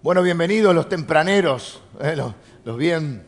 [0.00, 3.26] Bueno, bienvenidos los tempraneros, eh, los, bien,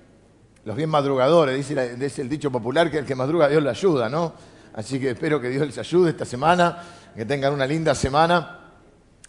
[0.64, 1.56] los bien madrugadores.
[1.56, 4.34] Dice, el dicho popular que el que madruga Dios le ayuda, ¿no?
[4.74, 6.80] Así que espero que Dios les ayude esta semana,
[7.16, 8.70] que tengan una linda semana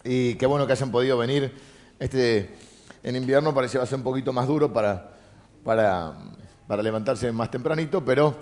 [0.04, 1.52] y qué bueno que hayan podido venir.
[1.98, 2.54] Este,
[3.02, 5.10] en invierno parecía va a ser un poquito más duro para,
[5.64, 6.12] para,
[6.68, 8.36] para levantarse más tempranito, pero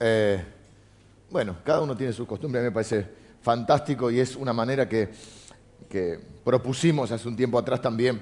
[0.00, 0.44] eh,
[1.30, 3.06] bueno, cada uno tiene sus costumbres, a mí me parece
[3.42, 5.08] fantástico y es una manera que,
[5.88, 8.20] que propusimos hace un tiempo atrás también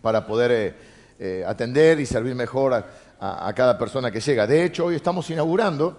[0.00, 0.74] para poder eh,
[1.18, 2.72] eh, atender y servir mejor
[3.20, 4.46] a, cada persona que llega.
[4.46, 5.98] De hecho, hoy estamos inaugurando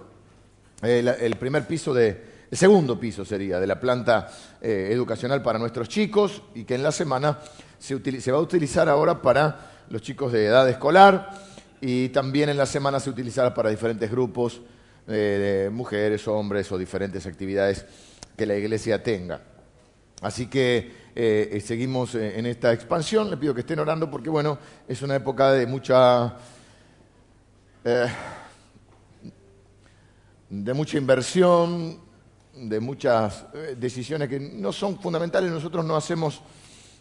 [0.81, 4.29] eh, el primer piso de, el segundo piso sería, de la planta
[4.61, 7.37] educacional para nuestros chicos y que en la semana
[7.77, 7.95] se,
[8.31, 11.29] va a utilizar ahora para los chicos de edad escolar
[11.81, 14.61] y también en la semana se utilizará para diferentes grupos
[15.05, 17.85] de mujeres, hombres o diferentes actividades
[18.37, 19.41] que la iglesia tenga.
[20.21, 20.77] Así que
[21.15, 23.29] eh, eh, seguimos eh, en esta expansión.
[23.29, 26.35] Le pido que estén orando porque, bueno, es una época de mucha,
[30.49, 31.99] de mucha inversión,
[32.53, 33.45] de muchas
[33.77, 35.51] decisiones que no son fundamentales.
[35.51, 36.41] Nosotros no hacemos,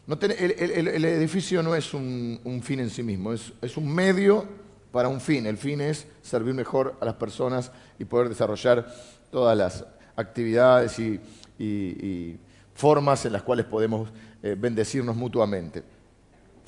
[0.06, 4.46] el, edificio no es un, fin en sí mismo, es, un medio
[4.92, 5.44] para un fin.
[5.46, 8.86] El fin es servir mejor a las personas y poder desarrollar
[9.32, 9.84] todas las
[10.16, 12.38] actividades y
[12.78, 14.08] formas en las cuales podemos
[14.40, 15.82] eh, bendecirnos mutuamente.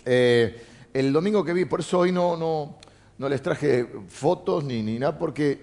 [0.05, 0.61] Eh,
[0.93, 2.79] el domingo que vi, por eso hoy no, no,
[3.17, 5.63] no les traje fotos ni, ni nada, porque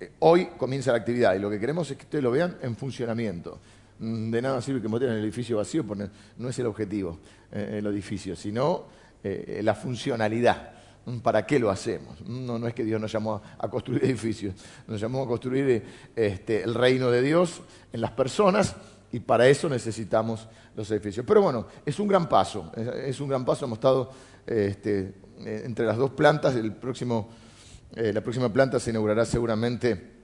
[0.00, 2.76] eh, hoy comienza la actividad y lo que queremos es que ustedes lo vean en
[2.76, 3.58] funcionamiento.
[3.98, 6.08] Mm, De nada sirve que mantengan el edificio vacío, porque
[6.38, 7.18] no es el objetivo
[7.52, 8.86] el edificio, sino
[9.22, 10.72] la funcionalidad.
[11.04, 12.18] Mm, ¿Para qué lo hacemos?
[12.22, 14.54] Mm, No, no es que Dios nos llamó a, construir edificios,
[14.86, 15.84] nos llamó a construir
[16.16, 17.60] este, el reino de Dios
[17.92, 18.74] en las personas
[19.12, 21.24] y para eso necesitamos los edificios.
[21.26, 23.64] Pero bueno, es un gran paso, es, un gran paso.
[23.64, 24.10] Hemos estado
[24.46, 30.18] este, eh, entre las dos plantas, eh, la próxima planta se inaugurará seguramente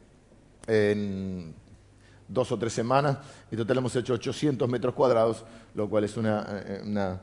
[0.66, 1.54] en
[2.28, 3.18] dos o tres semanas
[3.50, 5.44] y total hemos hecho 800 metros cuadrados,
[5.74, 7.18] lo cual es una, eh,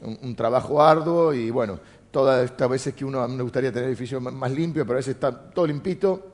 [0.00, 1.80] un, trabajo arduo y bueno,
[2.10, 5.14] todas estas veces que uno a me gustaría tener edificios más limpios, pero a veces
[5.14, 6.32] está todo limpito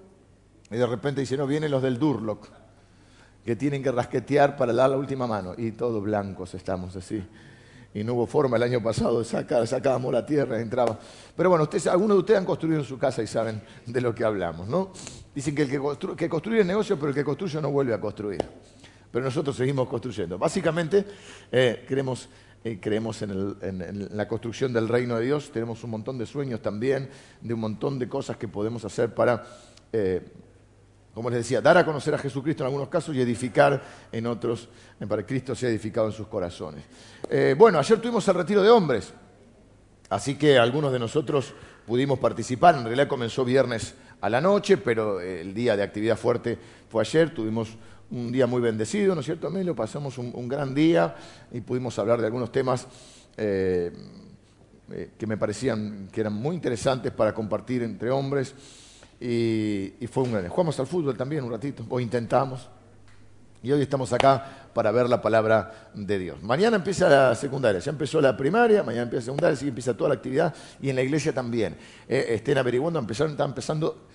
[0.70, 2.63] y de repente dice, no, vienen los del Durlock
[3.44, 5.54] que tienen que rasquetear para dar la última mano.
[5.56, 7.22] Y todos blancos estamos así.
[7.92, 10.98] Y no hubo forma el año pasado, de sacar, sacábamos la tierra, entraba.
[11.36, 14.12] Pero bueno, ustedes, algunos de ustedes han construido en su casa y saben de lo
[14.14, 14.90] que hablamos, ¿no?
[15.32, 17.94] Dicen que el que, constru- que construye es negocio, pero el que construye no vuelve
[17.94, 18.42] a construir.
[19.12, 20.38] Pero nosotros seguimos construyendo.
[20.38, 21.04] Básicamente,
[21.52, 22.28] eh, creemos,
[22.64, 25.52] eh, el- en la construcción del reino de Dios.
[25.52, 27.08] Tenemos un montón de sueños también,
[27.40, 29.44] de un montón de cosas que podemos hacer para
[29.92, 30.20] eh,
[31.14, 33.80] como les decía, dar a conocer a Jesucristo en algunos casos y edificar
[34.10, 34.68] en otros,
[35.08, 36.82] para que Cristo sea edificado en sus corazones.
[37.30, 39.14] Eh, bueno, ayer tuvimos el retiro de hombres,
[40.10, 41.54] así que algunos de nosotros
[41.86, 42.74] pudimos participar.
[42.74, 46.58] En realidad comenzó viernes a la noche, pero eh, el día de actividad fuerte
[46.90, 47.32] fue ayer.
[47.32, 47.76] Tuvimos
[48.10, 49.76] un día muy bendecido, ¿no es cierto, Emilio?
[49.76, 51.14] Pasamos un, gran día
[51.52, 52.88] y pudimos hablar de algunos temas.
[53.36, 53.92] eh,
[55.18, 58.54] que me parecían que eran muy interesantes para compartir entre hombres
[59.20, 60.48] y, fue un gran...
[60.48, 62.68] Jugamos al fútbol también un ratito, o intentamos,
[63.62, 66.42] y hoy estamos acá para ver la palabra de Dios.
[66.42, 70.10] Mañana empieza la secundaria, ya empezó la primaria, mañana empieza la secundaria, sí empieza toda
[70.10, 71.76] la actividad, y en la iglesia también.
[72.08, 74.06] Eh, estén averiguando, empezaron, están empezando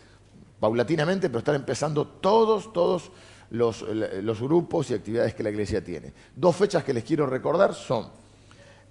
[0.59, 3.11] paulatinamente, pero están empezando todos, todos
[3.51, 6.13] los, los grupos y actividades que la iglesia tiene.
[6.35, 8.07] Dos fechas que les quiero recordar son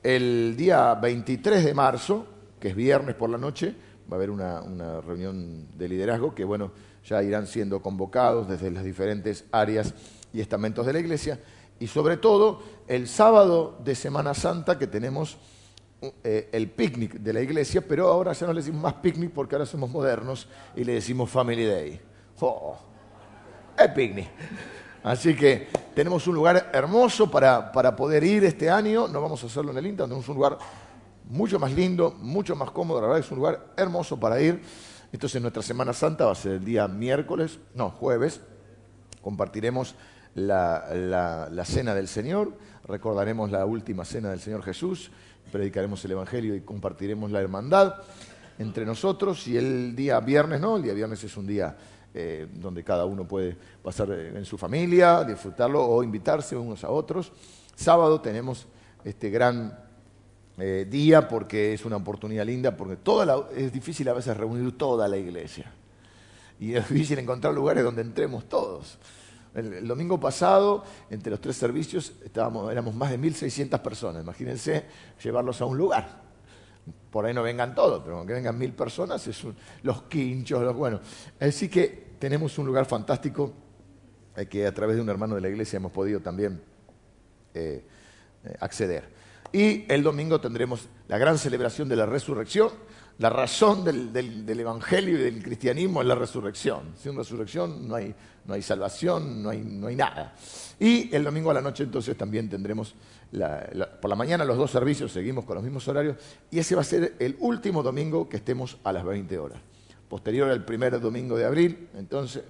[0.02, 2.26] el día 23 de marzo,
[2.58, 3.74] que es viernes por la noche,
[4.10, 6.72] va a haber una, reunión de liderazgo que, bueno,
[7.04, 9.94] ya irán siendo convocados desde las diferentes áreas
[10.32, 11.40] y estamentos de la iglesia.
[11.80, 15.38] Y sobre todo, el sábado de Semana Santa que tenemos
[16.24, 19.54] eh, el picnic de la iglesia, pero ahora ya no le decimos más picnic porque
[19.54, 22.00] ahora somos modernos y le decimos Family Day.
[22.40, 22.76] ¡Oh!
[23.78, 24.28] El picnic.
[25.02, 29.08] Así que tenemos un lugar hermoso para, poder ir este año.
[29.08, 30.58] No vamos a hacerlo en el Inter, tenemos un lugar
[31.28, 33.00] mucho más lindo, mucho más cómodo.
[33.00, 34.60] La verdad es un lugar hermoso para ir.
[35.12, 38.40] Entonces nuestra Semana Santa va a ser el día miércoles, no, jueves.
[39.22, 39.94] Compartiremos
[40.34, 40.84] la,
[41.50, 42.52] la- cena del Señor,
[42.84, 45.10] recordaremos la última cena del Señor Jesús,
[45.50, 47.94] predicaremos el Evangelio y compartiremos la hermandad
[48.58, 49.46] entre nosotros.
[49.48, 51.76] Y el día viernes, no, el día viernes es un día
[52.14, 56.90] eh, donde cada uno puede pasar eh, en su familia, disfrutarlo o invitarse unos a
[56.90, 57.32] otros.
[57.74, 58.66] Sábado tenemos
[59.04, 59.87] este gran
[60.58, 64.76] eh, día porque es una oportunidad linda, porque toda la- es difícil a veces reunir
[64.76, 65.72] toda la iglesia.
[66.58, 68.98] Y es difícil encontrar lugares donde entremos todos.
[69.54, 74.22] El, domingo pasado, entre los tres servicios, estábamos, éramos más de 1.600 personas.
[74.22, 74.84] Imagínense
[75.22, 76.22] llevarlos a un lugar.
[77.10, 79.42] Por ahí no vengan todos, pero aunque vengan mil personas, es
[79.82, 81.00] los quinchos, los bueno.
[81.40, 83.52] Así que tenemos un lugar fantástico
[84.36, 86.60] eh, que a través de un hermano de la iglesia hemos podido también
[87.54, 87.84] eh,
[88.44, 89.17] eh, acceder.
[89.52, 92.70] Y el domingo tendremos la gran celebración de la resurrección.
[93.18, 96.94] La razón del, evangelio y del cristianismo es la resurrección.
[96.96, 98.14] Sin resurrección no hay,
[98.44, 100.36] no hay salvación, no hay, no hay, nada.
[100.78, 102.94] Y el domingo a la noche entonces también tendremos,
[104.00, 106.16] por la mañana los dos servicios, seguimos con los mismos horarios,
[106.48, 109.58] y ese va a ser el último domingo que estemos a las 20 horas.
[110.08, 112.44] Posterior al primer domingo de abril, entonces,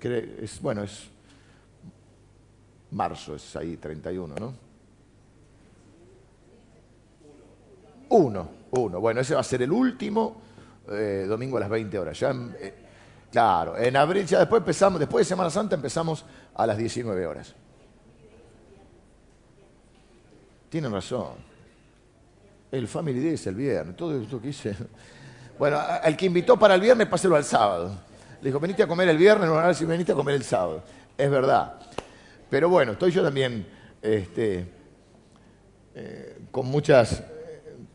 [0.00, 1.04] cree, es, bueno, es
[2.90, 4.65] marzo, es ahí 31, ¿no?
[8.08, 9.00] Uno, uno.
[9.00, 10.40] Bueno, ese va a ser el último
[10.90, 12.18] eh, domingo a las 20 horas.
[12.18, 12.30] Ya,
[12.60, 12.74] eh,
[13.30, 16.24] claro, en abril, ya después empezamos, después de Semana Santa empezamos
[16.54, 17.54] a las 19 horas.
[20.68, 21.34] Tienen razón.
[22.70, 24.74] El Family Day es el viernes, todo esto que hice.
[25.58, 27.98] Bueno, al que invitó para el viernes, páselo al sábado.
[28.42, 30.82] Le dijo, venite a comer el viernes, no si veniste a comer el sábado.
[31.16, 31.74] Es verdad.
[32.50, 33.66] Pero bueno, estoy yo también
[34.02, 34.66] este,
[35.94, 37.22] eh, con muchas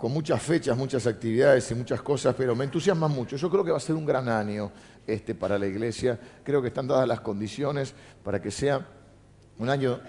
[0.02, 3.36] con muchas fechas, muchas actividades y muchas cosas, pero me entusiasma mucho.
[3.36, 4.72] Yo creo que va a ser un gran año
[5.06, 6.20] este para la iglesia.
[6.44, 7.94] Creo que están dadas las condiciones
[8.24, 8.84] para que sea
[9.60, 10.00] un año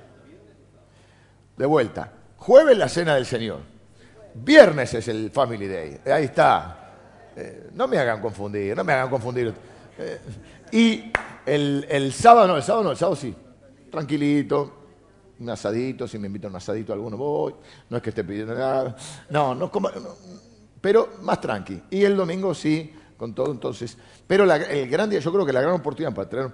[1.58, 2.10] de vuelta.
[2.38, 3.60] Jueves la cena del Señor.
[4.32, 6.00] Viernes es el Family Day.
[6.06, 6.94] Ahí está.
[7.36, 9.52] Eh, no me hagan confundir, no me hagan confundir.
[9.98, 10.20] Eh,
[10.72, 11.12] y
[11.44, 13.34] el, el sábado no, el sábado no, el sábado sí.
[13.90, 14.81] Tranquilito,
[15.40, 17.54] un asadito, si me invitan un asadito alguno voy,
[17.90, 18.96] no es que esté pidiendo nada,
[19.30, 19.70] no, no,
[20.80, 21.82] pero más tranqui.
[21.90, 23.96] Y el domingo sí, con todo entonces,
[24.26, 26.50] pero el gran día, yo creo que la gran oportunidad para traer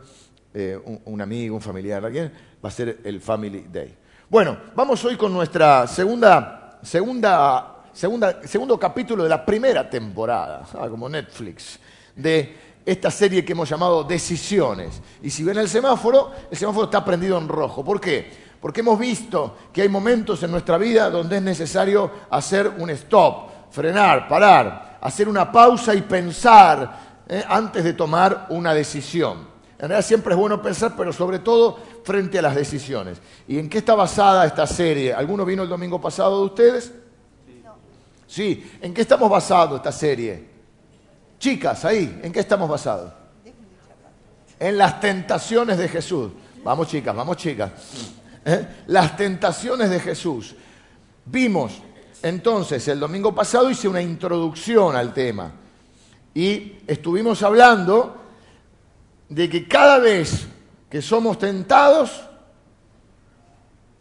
[0.55, 2.33] eh, un, amigo, un familiar, alguien,
[2.65, 3.95] va a ser el Family Day.
[4.29, 10.89] Bueno, vamos hoy con nuestra segunda, segunda, segunda, segundo capítulo de la primera temporada, ah,
[10.89, 11.79] como Netflix,
[12.15, 15.03] de esta serie que hemos llamado Decisiones.
[15.23, 17.85] Y si ven el semáforo, el semáforo está prendido en rojo.
[17.85, 18.48] ¿Por qué?
[18.61, 23.51] Porque hemos visto que hay momentos en nuestra vida donde es necesario hacer un stop,
[23.71, 29.47] frenar, parar, hacer una pausa y pensar eh, antes de tomar una decisión.
[29.79, 33.19] En realidad siempre es bueno pensar, pero sobre todo frente a las decisiones.
[33.47, 35.15] ¿Y en qué está basada esta serie?
[35.15, 36.93] ¿Alguno vino el domingo pasado de ustedes?
[38.27, 38.69] Sí.
[38.83, 40.49] ¿En qué estamos basados esta serie?
[41.39, 43.13] Chicas, ahí, ¿en qué estamos basados?
[44.59, 46.33] En las tentaciones de Jesús.
[46.65, 47.71] Vamos chicas, vamos chicas.
[48.49, 48.67] ¿Eh?
[48.87, 50.55] las tentaciones de Jesús.
[51.27, 51.83] Vimos
[52.23, 55.53] entonces el domingo pasado hice una introducción al tema
[56.35, 58.17] y estuvimos hablando
[59.29, 60.47] de que cada vez
[60.91, 62.25] que somos tentados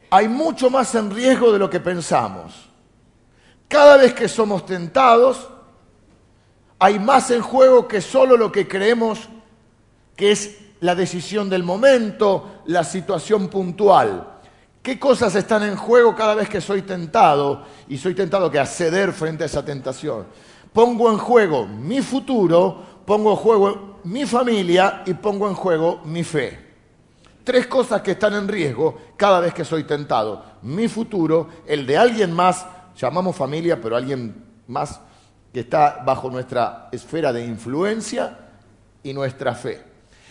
[0.10, 2.70] hay mucho más en riesgo de lo que pensamos.
[3.68, 5.50] Cada vez que somos tentados
[6.80, 9.28] hay más en juego que solo lo que creemos
[10.16, 14.37] que es la decisión del momento, la situación puntual.
[14.88, 19.12] ¿Qué cosas están en juego cada vez que soy tentado y soy tentado que acceder
[19.12, 20.26] frente a esa tentación?
[20.72, 26.24] Pongo en juego mi futuro, pongo en juego mi familia y pongo en juego mi
[26.24, 26.58] fe.
[27.44, 30.42] Tres cosas que están en riesgo cada vez que soy tentado.
[30.62, 35.02] Mi futuro, el de alguien más, llamamos familia, pero alguien más
[35.52, 38.40] que está bajo nuestra esfera de influencia
[39.04, 39.84] y nuestra fe.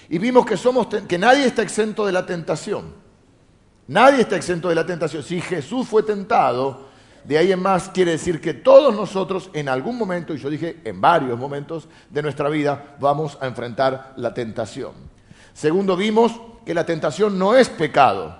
[0.08, 3.04] Y vimos que, somos, que nadie está exento de la tentación.
[3.88, 5.22] Nadie está exento de la tentación.
[5.22, 6.86] Si Jesús fue tentado,
[7.24, 10.80] de ahí en más quiere decir que todos nosotros en algún momento, y yo dije
[10.84, 14.92] en varios momentos de nuestra vida, vamos a enfrentar la tentación.
[15.52, 16.32] Segundo, vimos
[16.64, 18.38] que la tentación no es pecado,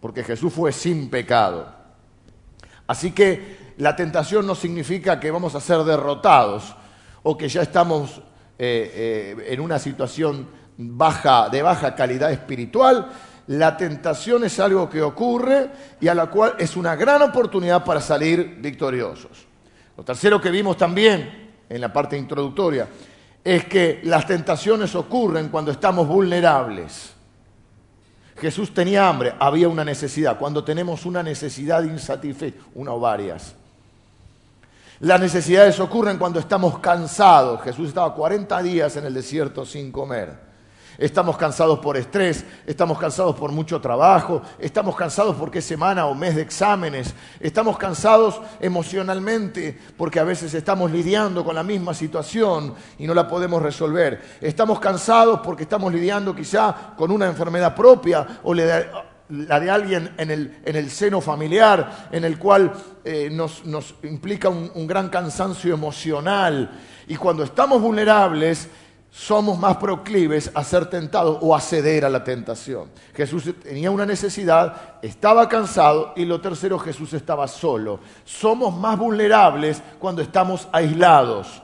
[0.00, 1.66] porque Jesús fue sin pecado.
[2.86, 6.74] Así que la tentación no significa que vamos a ser derrotados
[7.22, 8.20] o que ya estamos
[8.58, 10.46] eh, eh, en una situación
[10.76, 13.10] baja, de baja calidad espiritual,
[13.48, 15.70] la tentación es algo que ocurre
[16.00, 19.46] y a la cual es una gran oportunidad para salir victoriosos.
[19.96, 22.88] Lo tercero que vimos también en la parte introductoria
[23.44, 27.12] es que las tentaciones ocurren cuando estamos vulnerables.
[28.36, 30.38] Jesús tenía hambre, había una necesidad.
[30.38, 33.54] Cuando tenemos una necesidad insatisfecha, una o varias.
[35.00, 37.60] Las necesidades ocurren cuando estamos cansados.
[37.62, 40.51] Jesús estaba 40 días en el desierto sin comer.
[40.98, 46.14] Estamos cansados por estrés, estamos cansados por mucho trabajo, estamos cansados porque es semana o
[46.14, 52.74] mes de exámenes, estamos cansados emocionalmente porque a veces estamos lidiando con la misma situación
[52.98, 54.20] y no la podemos resolver.
[54.40, 60.30] Estamos cansados porque estamos lidiando quizá con una enfermedad propia o la de alguien en
[60.30, 62.72] el, seno familiar, en el cual
[63.02, 63.62] eh, nos,
[64.02, 66.70] implica un gran cansancio emocional.
[67.08, 68.68] Y cuando estamos vulnerables,
[69.12, 72.88] somos más proclives a ser tentados o a ceder a la tentación.
[73.14, 78.00] Jesús tenía una necesidad, estaba cansado y lo tercero, Jesús estaba solo.
[78.24, 81.62] Somos más vulnerables cuando estamos aislados.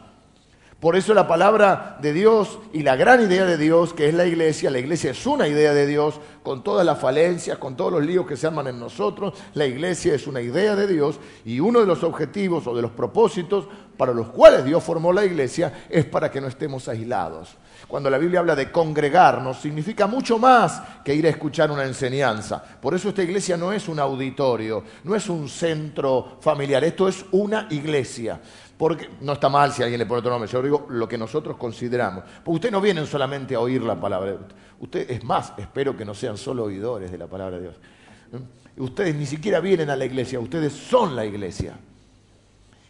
[0.80, 4.26] Por eso la palabra de Dios y la gran idea de Dios, que es la
[4.26, 8.06] iglesia, la iglesia es una idea de Dios, con todas las falencias, con todos los
[8.06, 11.80] líos que se arman en nosotros, la iglesia es una idea de Dios y uno
[11.80, 13.66] de los objetivos o de los propósitos
[13.96, 17.56] para los cuales Dios formó la iglesia es para que no estemos aislados.
[17.88, 22.62] Cuando la Biblia habla de congregarnos, significa mucho más que ir a escuchar una enseñanza.
[22.80, 27.24] Por eso esta iglesia no es un auditorio, no es un centro familiar, esto es
[27.32, 28.40] una iglesia.
[28.78, 31.56] Porque no está mal si alguien le pone otro nombre, yo digo lo que nosotros
[31.56, 32.22] consideramos.
[32.44, 34.38] Porque ustedes no vienen solamente a oír la palabra.
[34.78, 37.74] Ustedes, es más, espero que no sean solo oidores de la palabra de Dios.
[38.30, 38.82] ¿Mm?
[38.82, 41.76] Ustedes ni siquiera vienen a la iglesia, ustedes son la iglesia.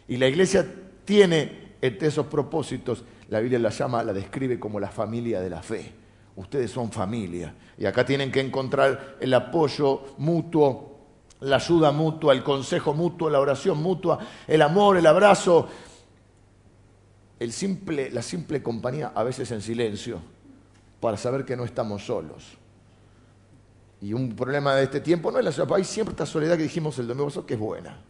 [0.07, 0.63] Y la iglesia
[1.03, 5.63] tiene entre esos propósitos, la Biblia la llama, la describe como la familia de la
[5.63, 5.91] fe.
[6.35, 7.53] Ustedes son familia.
[7.77, 10.88] Y acá tienen que encontrar el apoyo mutuo
[11.41, 15.67] la ayuda mutua, el consejo mutuo, la oración mutua, el amor, el abrazo,
[17.39, 20.19] el simple, la simple compañía, a veces en silencio,
[20.99, 22.57] para saber que no estamos solos.
[24.01, 26.97] Y un problema de este tiempo no es la soledad, hay cierta soledad que dijimos
[26.99, 28.01] el domingo que es buena.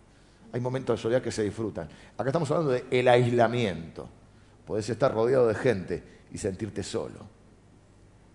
[0.51, 1.87] Hay momentos de soledad que se disfrutan.
[2.17, 4.09] Acá estamos hablando del el aislamiento.
[4.65, 7.27] Podés estar rodeado de gente y sentirte solo.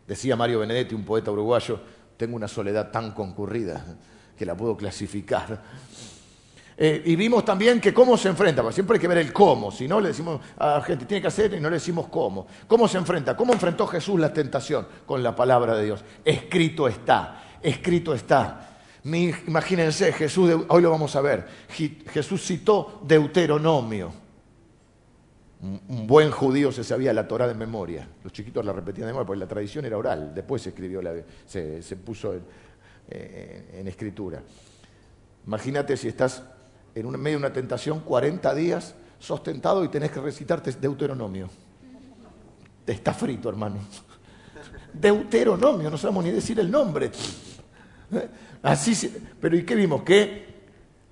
[0.06, 1.80] Decía Mario Benedetti, un poeta uruguayo,
[2.16, 3.96] tengo una soledad tan concurrida
[4.36, 5.62] que la puedo clasificar.
[6.76, 9.70] Eh, y vimos también que cómo se enfrenta, porque siempre hay que ver el cómo,
[9.70, 12.46] si no le decimos a la gente tiene que hacer y no le decimos cómo.
[12.66, 13.36] ¿Cómo se enfrenta?
[13.36, 14.86] ¿Cómo enfrentó Jesús la tentación?
[15.06, 16.04] Con la palabra de Dios.
[16.24, 18.78] Escrito está, escrito está.
[19.04, 24.24] imagínense, Jesús, hoy lo vamos a ver, Jesús citó Deuteronomio.
[25.62, 28.06] Un buen judío se sabía la Torah de memoria.
[28.22, 30.34] Los chiquitos la repetían de memoria porque la tradición era oral.
[30.34, 31.14] Después se escribió, la,
[31.46, 32.34] se, se puso
[33.08, 34.42] eh, en escritura.
[35.46, 36.42] Imagínate si estás
[36.94, 41.48] en medio de una tentación 40 días sostentado y tenés que recitarte Deuteronomio.
[42.84, 43.78] Te está frito, hermano.
[44.92, 47.10] Deuteronomio, no sabemos ni decir el nombre.
[48.12, 48.28] ¿Eh?
[48.62, 50.02] Así, pero ¿y qué vimos?
[50.02, 50.53] Que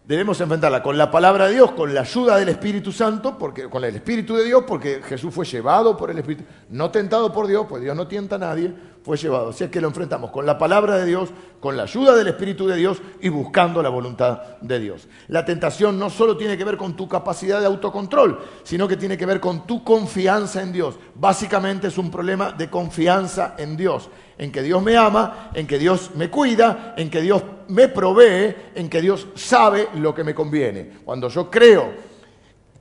[0.05, 3.85] debemos enfrentarla con la palabra de Dios, con la ayuda del Espíritu Santo, porque, con
[3.85, 7.67] el Espíritu de Dios, porque Jesús fue llevado por el Espíritu, no tentado por Dios,
[7.69, 9.51] pues Dios no tienta a nadie, fue llevado.
[9.51, 11.31] Así es que lo enfrentamos con la palabra de Dios,
[11.61, 15.09] con la ayuda del Espíritu de Dios y buscando la voluntad de Dios.
[15.29, 19.17] La tentación no solo tiene que ver con tu capacidad de autocontrol, sino que tiene
[19.17, 20.97] que ver con tu confianza en Dios.
[21.15, 24.09] Básicamente es un problema de confianza en Dios,
[24.43, 28.53] en que Dios me ama, en que Dios me cuida, en que Dios me provee,
[28.75, 30.95] en que Dios sabe lo que me conviene.
[31.05, 31.93] Cuando yo creo,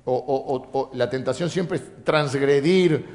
[0.06, 3.06] o, la tentación siempre es transgredir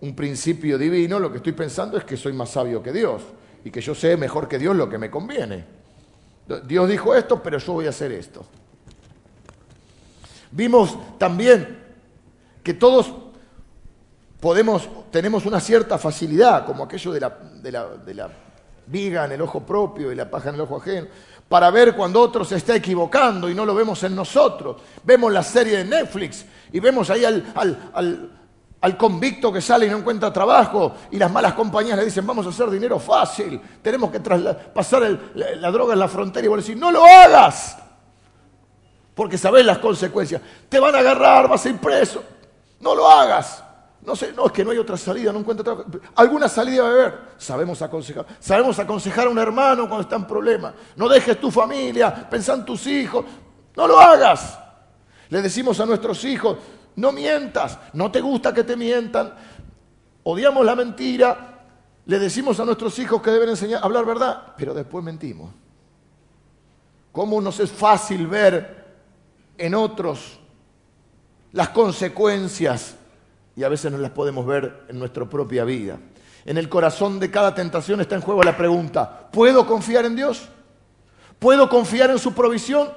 [0.00, 3.24] un principio divino, lo que estoy pensando es que soy más sabio que Dios
[3.62, 5.62] y que yo sé mejor que Dios lo que me conviene.
[6.64, 8.42] Dios dijo esto, pero yo voy a hacer esto.
[10.50, 11.78] Vimos también
[12.62, 13.12] que todos
[14.42, 18.30] podemos, tenemos una cierta facilidad, como aquello de la, la, la
[18.88, 21.06] viga en el ojo propio y la paja en el ojo ajeno,
[21.48, 24.78] para ver cuando otro se está equivocando y no lo vemos en nosotros.
[25.04, 30.32] Vemos la serie de Netflix y vemos ahí al, convicto que sale y no encuentra
[30.32, 35.20] trabajo y las malas compañías le dicen vamos a hacer dinero fácil, tenemos que pasar
[35.34, 37.78] la, droga en la frontera y vos decís no lo hagas,
[39.14, 42.24] porque sabés las consecuencias, te van a agarrar, vas a ir preso,
[42.80, 43.62] no lo hagas.
[44.04, 45.88] No sé, no, es que no hay otra salida, no encuentra trabajo.
[46.16, 47.20] Alguna salida va a haber.
[47.38, 48.26] Sabemos aconsejar.
[48.40, 50.74] Sabemos aconsejar a un hermano cuando está en problema.
[50.96, 53.24] No dejes tu familia, pensá en tus hijos.
[53.76, 54.58] No lo hagas.
[55.28, 56.58] Le decimos a nuestros hijos,
[56.96, 59.32] no mientas, no te gusta que te mientan,
[60.24, 61.64] odiamos la mentira,
[62.04, 65.50] le decimos a nuestros hijos que deben enseñar a hablar verdad, pero después mentimos.
[67.12, 68.84] ¿Cómo nos es fácil ver
[69.56, 70.38] en otros
[71.52, 72.96] las consecuencias
[73.56, 75.98] y a veces no las podemos ver en nuestra propia vida?
[76.44, 80.48] En el corazón de cada tentación está en juego la pregunta, ¿puedo confiar en Dios?
[81.38, 82.88] ¿Puedo confiar en su provisión?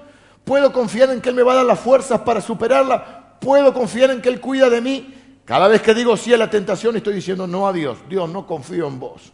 [0.44, 3.26] ¿Puedo confiar en que Él me va a dar las fuerzas para superarla?
[3.40, 5.14] puedo confiar en que Él cuida de mí
[5.46, 8.00] Cada vez que digo sí a la tentación estoy diciendo no a Dios.
[8.10, 9.32] Dios, no confío en vos.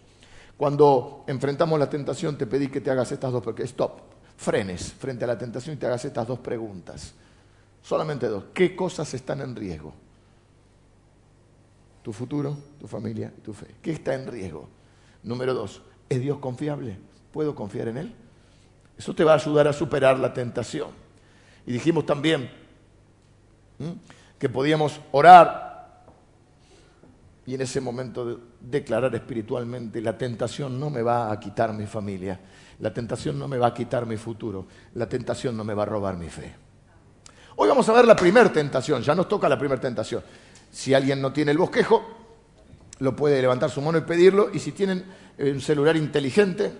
[0.57, 3.99] Cuando enfrentamos la tentación te pedí que te hagas estas dos, porque stop,
[4.35, 7.13] frenes frente a la tentación y te hagas estas dos preguntas.
[7.81, 8.43] Solamente dos.
[8.53, 9.93] ¿Qué cosas están en riesgo?
[12.03, 13.67] Tu futuro, tu familia y tu fe.
[13.81, 14.67] ¿Qué está en riesgo?
[15.23, 16.97] Número dos, ¿es Dios confiable?
[17.31, 18.15] ¿Puedo confiar en Él?
[18.97, 20.89] Eso te va a ayudar a superar la tentación.
[21.65, 22.49] Y dijimos también
[24.37, 25.71] que podíamos orar
[27.45, 32.39] y en ese momento declarar espiritualmente, la tentación no me va a quitar mi familia,
[32.79, 35.87] la tentación no me va a quitar mi futuro, la tentación no me va a
[35.87, 36.53] robar mi fe.
[37.55, 40.23] Hoy vamos a ver la primera tentación, ya nos toca la primera tentación.
[40.71, 42.03] Si alguien no tiene el bosquejo,
[42.99, 45.03] lo puede levantar su mano y pedirlo, y si tienen
[45.37, 46.71] un celular inteligente,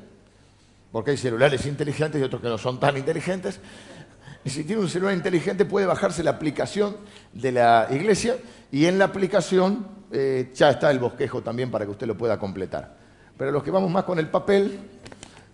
[0.92, 3.60] porque hay celulares inteligentes y otros que no son tan inteligentes,
[4.44, 6.98] y si tiene un celular inteligente puede bajarse la aplicación
[7.34, 8.38] de la iglesia
[8.72, 12.40] y en la aplicación eh, ya está el bosquejo también para que usted lo pueda
[12.40, 12.98] completar.
[13.38, 14.80] Pero los que vamos más con el papel,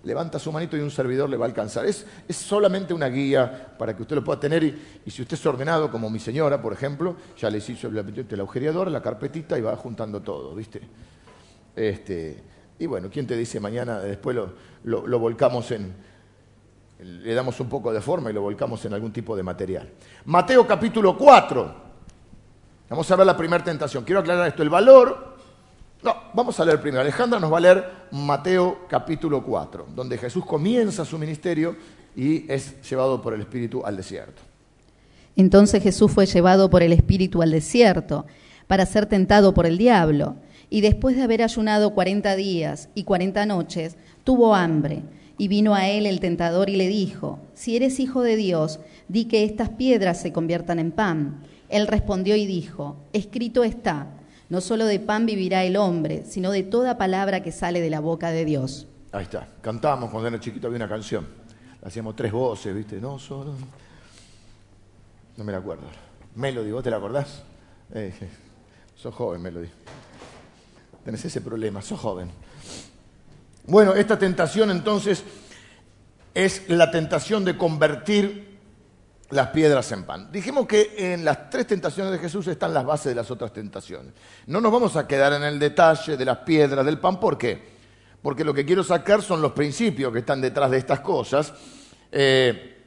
[0.03, 1.85] levanta su manito y un servidor le va a alcanzar.
[1.85, 5.91] Es, solamente una guía para que usted lo pueda tener y, si usted es ordenado,
[5.91, 10.21] como mi señora, por ejemplo, ya le hizo el agujereador, la carpetita y va juntando
[10.21, 10.81] todo, ¿viste?
[11.75, 12.43] Este,
[12.79, 14.37] y bueno, ¿quién te dice mañana, después
[14.83, 15.93] lo volcamos en,
[16.99, 19.89] le damos un poco de forma y lo volcamos en algún tipo de material.
[20.25, 21.87] Mateo capítulo 4.
[22.89, 24.03] Vamos a ver la primera tentación.
[24.03, 24.63] Quiero aclarar esto.
[24.63, 25.36] El valor...
[26.03, 27.01] No, vamos a leer primero.
[27.01, 31.75] Alejandra nos va a leer Mateo capítulo 4, donde Jesús comienza su ministerio
[32.15, 34.41] y es llevado por el Espíritu al desierto.
[35.35, 38.25] Entonces Jesús fue llevado por el Espíritu al desierto
[38.67, 40.35] para ser tentado por el diablo.
[40.69, 45.03] Y después de haber ayunado cuarenta días y cuarenta noches, tuvo hambre.
[45.37, 49.25] Y vino a él el tentador y le dijo, si eres hijo de Dios, di
[49.25, 51.43] que estas piedras se conviertan en pan.
[51.69, 54.07] Él respondió y dijo, escrito está,
[54.49, 57.99] no solo de pan vivirá el hombre, sino de toda palabra que sale de la
[57.99, 58.87] boca de Dios.
[59.11, 61.27] Ahí está, cantábamos cuando era chiquito, había una canción,
[61.83, 62.99] hacíamos tres voces, ¿viste?
[62.99, 63.53] No solo...
[65.37, 65.83] No me la acuerdo.
[66.35, 67.43] Melody, ¿vos te la acordás?
[67.93, 68.11] Eh,
[68.95, 69.69] sos joven, Melody.
[71.05, 72.31] Tenés ese problema, sos joven.
[73.67, 75.23] Bueno, esta tentación entonces
[76.33, 78.56] es la tentación de convertir
[79.29, 80.31] las piedras en pan.
[80.31, 84.13] Dijimos que en las tres tentaciones de Jesús están las bases de las otras tentaciones.
[84.45, 87.19] No nos vamos a quedar en el detalle de las piedras del pan.
[87.19, 87.77] ¿Por qué?
[88.21, 91.53] Porque lo que quiero sacar son los principios que están detrás de estas cosas.
[92.11, 92.77] Eh,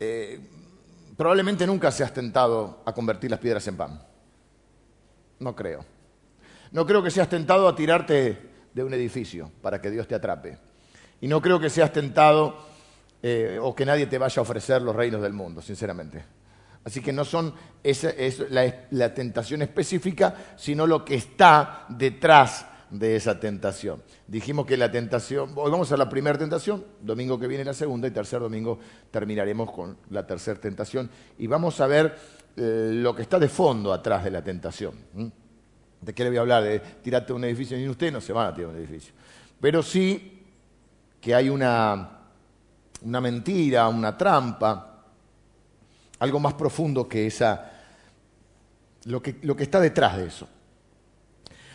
[0.00, 0.40] eh,
[1.16, 4.02] probablemente nunca seas tentado a convertir las piedras en pan.
[5.38, 5.84] No creo.
[6.72, 8.38] No creo que seas tentado a tirarte
[8.72, 10.58] de un edificio para que Dios te atrape.
[11.20, 12.58] Y no creo que seas tentado
[13.22, 16.24] eh, o que nadie te vaya a ofrecer los reinos del mundo, sinceramente.
[16.86, 17.52] Así que no son
[17.82, 24.02] esa, es la, tentación específica, sino lo que está detrás de esa tentación.
[24.28, 28.06] Dijimos que la tentación, hoy vamos a la primera tentación, domingo que viene la segunda
[28.06, 28.78] y tercer domingo
[29.10, 32.16] terminaremos con la tercera tentación y vamos a ver
[32.56, 34.94] eh, lo que está de fondo atrás de la tentación.
[36.00, 36.62] ¿De qué le voy a hablar?
[36.62, 39.12] De tirarte un edificio, ni usted no se van a tirar un edificio.
[39.60, 40.44] Pero sí
[41.20, 42.15] que hay una,
[43.02, 45.04] una mentira, una trampa,
[46.18, 47.72] algo más profundo que esa,
[49.04, 50.48] lo que, lo que está detrás de eso.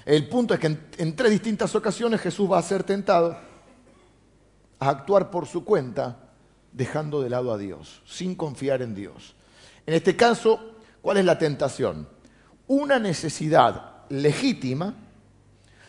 [0.06, 3.38] El punto es que en, en, tres distintas ocasiones Jesús va a ser tentado
[4.80, 6.18] a actuar por su cuenta,
[6.72, 9.36] dejando de lado a Dios, sin confiar en Dios.
[9.86, 12.08] En este caso, ¿cuál es la tentación?
[12.68, 14.96] Una necesidad legítima,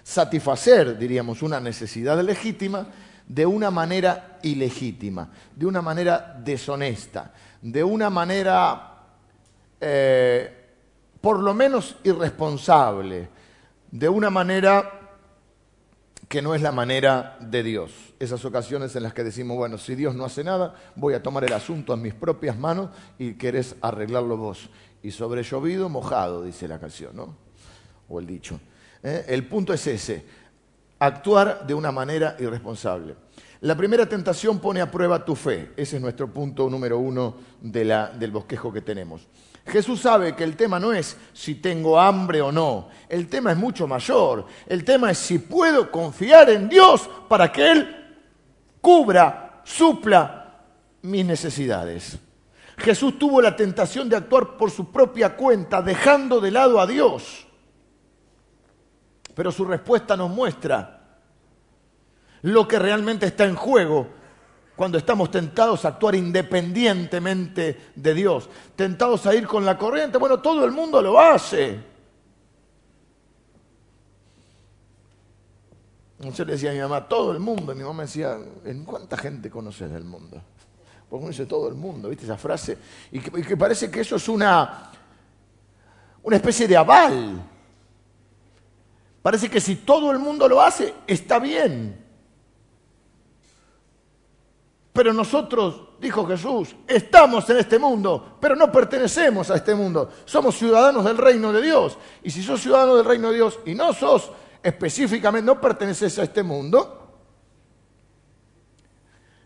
[0.03, 2.87] satisfacer, diríamos, una necesidad legítima
[3.27, 8.93] de una manera ilegítima, de una manera deshonesta, de una manera
[9.81, 10.63] eh,
[11.21, 13.29] por lo menos irresponsable,
[13.91, 14.99] de una manera
[16.29, 17.93] que no es la manera de Dios.
[18.19, 21.45] Esas ocasiones en las que decimos, bueno, si Dios no hace nada, voy a tomar
[21.45, 24.71] el asunto en mis propias manos y querés arreglarlo vos.
[25.03, 27.37] Y sobre llovido, mojado, dice la canción, ¿no?
[28.09, 28.61] o el dicho.
[29.03, 29.25] ¿eh?
[29.29, 30.25] El punto es ese,
[31.07, 33.17] actuar de una manera irresponsable.
[33.62, 35.73] La primera tentación pone a prueba tu fe.
[35.77, 39.27] Ese es nuestro punto número uno del bosquejo que tenemos.
[39.67, 42.88] Jesús sabe que el tema no es si tengo hambre o no.
[43.09, 44.47] El tema es mucho mayor.
[44.67, 48.17] El tema es si puedo confiar en Dios para que Él
[48.81, 50.65] cubra, supla
[51.03, 52.19] mis necesidades.
[52.79, 57.47] Jesús tuvo la tentación de actuar por su propia cuenta, dejando de lado a Dios.
[59.35, 61.01] Pero su respuesta nos muestra
[62.42, 64.09] lo que realmente está en juego
[64.77, 70.18] cuando estamos tentados a actuar independientemente de Dios, tentados a ir con la corriente.
[70.18, 71.92] Bueno, todo el mundo lo hace.
[76.18, 77.73] Yo le decía a mi mamá, todo el mundo.
[77.73, 80.40] Y mi mamá me decía, ¿en cuánta gente conoces del mundo?
[81.09, 82.79] Porque uno dice todo el mundo, ¿viste esa frase?
[83.11, 84.90] Y que, y que parece que eso es una,
[86.23, 87.52] una especie de aval
[89.23, 92.03] Parece que si todo el mundo lo hace, está bien.
[94.93, 100.11] Pero nosotros, dijo Jesús, estamos en este mundo, pero no pertenecemos a este mundo.
[100.27, 101.97] Somos ciudadanos del reino de Dios.
[102.23, 104.31] Y si sos ciudadano del reino de Dios y no sos
[104.63, 107.02] específicamente, no perteneces a este mundo,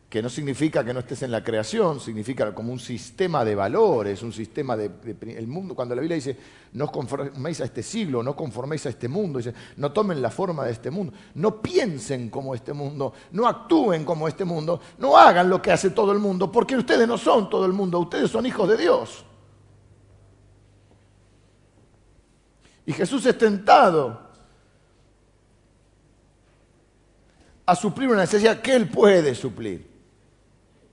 [0.09, 4.23] que no significa que no estés en la creación, significa como un sistema de valores,
[4.23, 4.91] un sistema de,
[5.37, 5.75] el mundo.
[5.75, 6.37] Cuando la Biblia dice,
[6.75, 10.31] no os conforméis a este siglo, no conforméis a este mundo, dice, no tomen la
[10.31, 15.19] forma de este mundo, no piensen como este mundo, no actúen como este mundo, no
[15.19, 18.31] hagan lo que hace todo el mundo, porque ustedes no son todo el mundo, ustedes
[18.31, 19.25] son hijos de Dios.
[22.87, 24.25] Y Jesús es tentado
[27.67, 29.96] a suplir una necesidad que Él puede suplir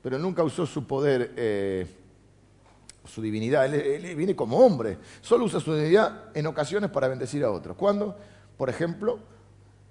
[0.03, 1.87] pero nunca usó su poder, eh,
[3.05, 3.73] su divinidad.
[3.73, 7.77] Él, viene como hombre, solo usa su divinidad en ocasiones para bendecir a otros.
[7.77, 8.15] ¿Cuándo?
[8.57, 9.17] Por ejemplo,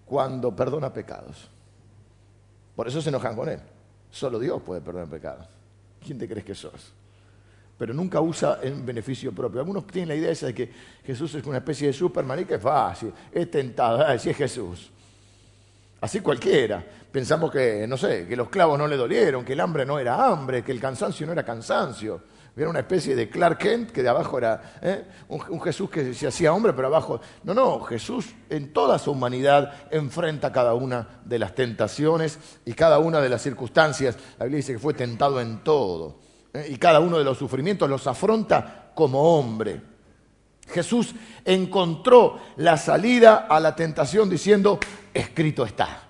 [0.05, 1.49] cuando perdona pecados.
[2.77, 3.61] Por eso se enojan con él.
[4.11, 5.47] Solo Dios puede perdonar pecados.
[6.05, 6.93] ¿Quién te crees que sos?
[7.79, 9.61] Pero nunca usa en beneficio propio.
[9.61, 10.71] Algunos tienen la idea esa de que
[11.05, 14.93] Jesús es una especie de Superman y que es fácil, es tentado, así es Jesús.
[16.03, 16.85] Así cualquiera.
[17.13, 20.27] Pensamos que, no sé, que los clavos no le dolieron, que el hambre no era
[20.27, 22.21] hambre, que el cansancio no era cansancio.
[22.57, 25.05] Era una especie de Clark Kent que de abajo era ¿eh?
[25.29, 27.21] un, Jesús que se hacía hombre, pero abajo.
[27.45, 32.99] No, no, Jesús en toda su humanidad enfrenta cada una de las tentaciones y cada
[32.99, 34.19] una de las circunstancias.
[34.41, 36.19] La Biblia dice que fue tentado en todo.
[36.53, 36.67] ¿eh?
[36.69, 39.92] Y cada uno de los sufrimientos los afronta como hombre.
[40.73, 44.81] Jesús encontró la salida a la tentación diciendo,
[45.15, 46.03] escrito está.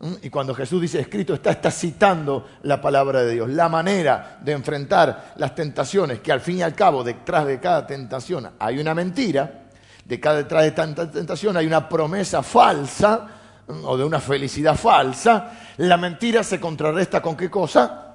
[0.00, 0.14] ¿Mm?
[0.22, 3.48] Y cuando Jesús dice escrito está, está citando la palabra de Dios.
[3.50, 7.86] La manera de enfrentar las tentaciones, que al fin y al cabo detrás de cada
[7.86, 9.62] tentación hay una mentira,
[10.04, 13.28] de cada detrás de tanta tentación hay una promesa falsa
[13.68, 13.84] ¿mm?
[13.84, 18.08] o de una felicidad falsa, la mentira se contrarresta con qué cosa?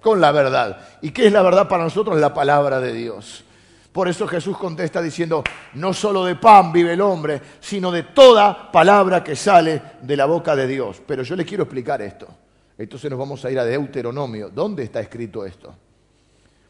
[0.00, 0.78] Con la verdad.
[1.02, 2.18] ¿Y qué es la verdad para nosotros?
[2.18, 3.45] La palabra de Dios.
[3.96, 8.70] Por eso Jesús contesta diciendo, no solo de pan vive el hombre, sino de toda
[8.70, 11.00] palabra que sale de la boca de Dios.
[11.06, 12.28] Pero yo le quiero explicar esto.
[12.76, 14.50] Entonces nos vamos a ir a Deuteronomio.
[14.50, 15.74] ¿Dónde está escrito esto?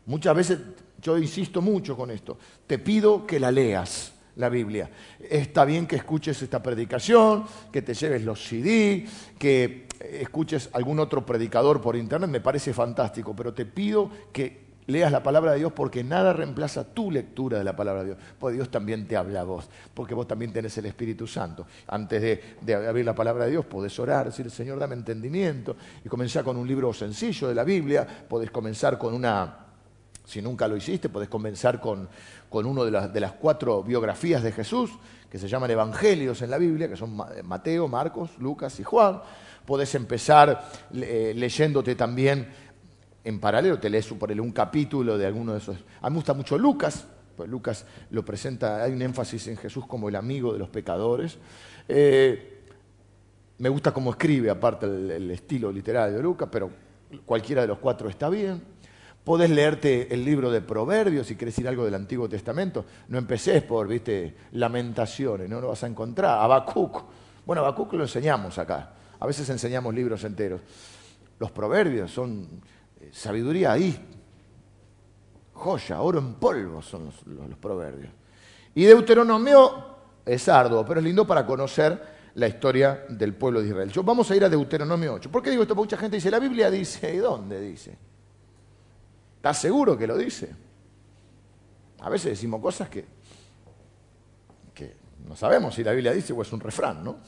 [0.04, 0.58] Muchas veces
[1.02, 2.38] yo insisto mucho con esto.
[2.64, 4.88] Te pido que la leas, la Biblia.
[5.18, 9.04] Está bien que escuches esta predicación, que te lleves los CD,
[9.36, 15.10] que escuches algún otro predicador por internet, me parece fantástico, pero te pido que leas
[15.10, 18.18] la palabra de Dios porque nada reemplaza tu lectura de la palabra de Dios.
[18.38, 21.66] Porque Dios también te habla a vos, porque vos también tenés el Espíritu Santo.
[21.88, 22.22] Antes
[22.62, 26.56] de, abrir la palabra de Dios podés orar, decir, Señor, dame entendimiento, y comenzar con
[26.56, 29.62] un libro sencillo de la Biblia, podés comenzar con una...
[30.24, 32.08] Si nunca lo hiciste, podés comenzar con,
[32.48, 34.90] con una de las, de las cuatro biografías de Jesús,
[35.30, 39.20] que se llaman evangelios en la Biblia, que son Mateo, Marcos, Lucas y Juan.
[39.64, 42.48] Podés empezar eh, leyéndote también
[43.26, 45.76] en paralelo te lees un capítulo de alguno de esos.
[46.00, 49.84] A mí me gusta mucho Lucas, pues Lucas lo presenta, hay un énfasis en Jesús
[49.84, 51.36] como el amigo de los pecadores.
[51.88, 52.62] Eh,
[53.58, 56.70] me gusta cómo escribe, aparte el, estilo literario de Lucas, pero
[57.24, 58.62] cualquiera de los cuatro está bien.
[59.24, 62.84] Podés leerte el libro de Proverbios si querés ir algo del Antiguo Testamento.
[63.08, 66.38] No empecés por, viste, lamentaciones, no lo vas a encontrar.
[66.38, 67.02] Habacuc.
[67.44, 68.92] Bueno, Habacuc lo enseñamos acá.
[69.18, 70.60] A veces enseñamos libros enteros.
[71.40, 72.62] Los proverbios son
[73.12, 73.98] sabiduría ahí.
[75.52, 78.12] Joya, oro en polvo son los, proverbios.
[78.74, 83.90] Y Deuteronomio es arduo, pero es lindo para conocer la historia del pueblo de Israel.
[83.90, 85.30] Yo, vamos a ir a Deuteronomio 8.
[85.30, 85.74] ¿Por qué digo esto?
[85.74, 87.96] Porque mucha gente dice, la Biblia dice, ¿y dónde dice?
[89.36, 90.54] ¿Estás seguro que lo dice?
[92.00, 93.16] A veces decimos cosas que,
[95.26, 97.16] no sabemos si la Biblia dice o es un refrán, ¿no?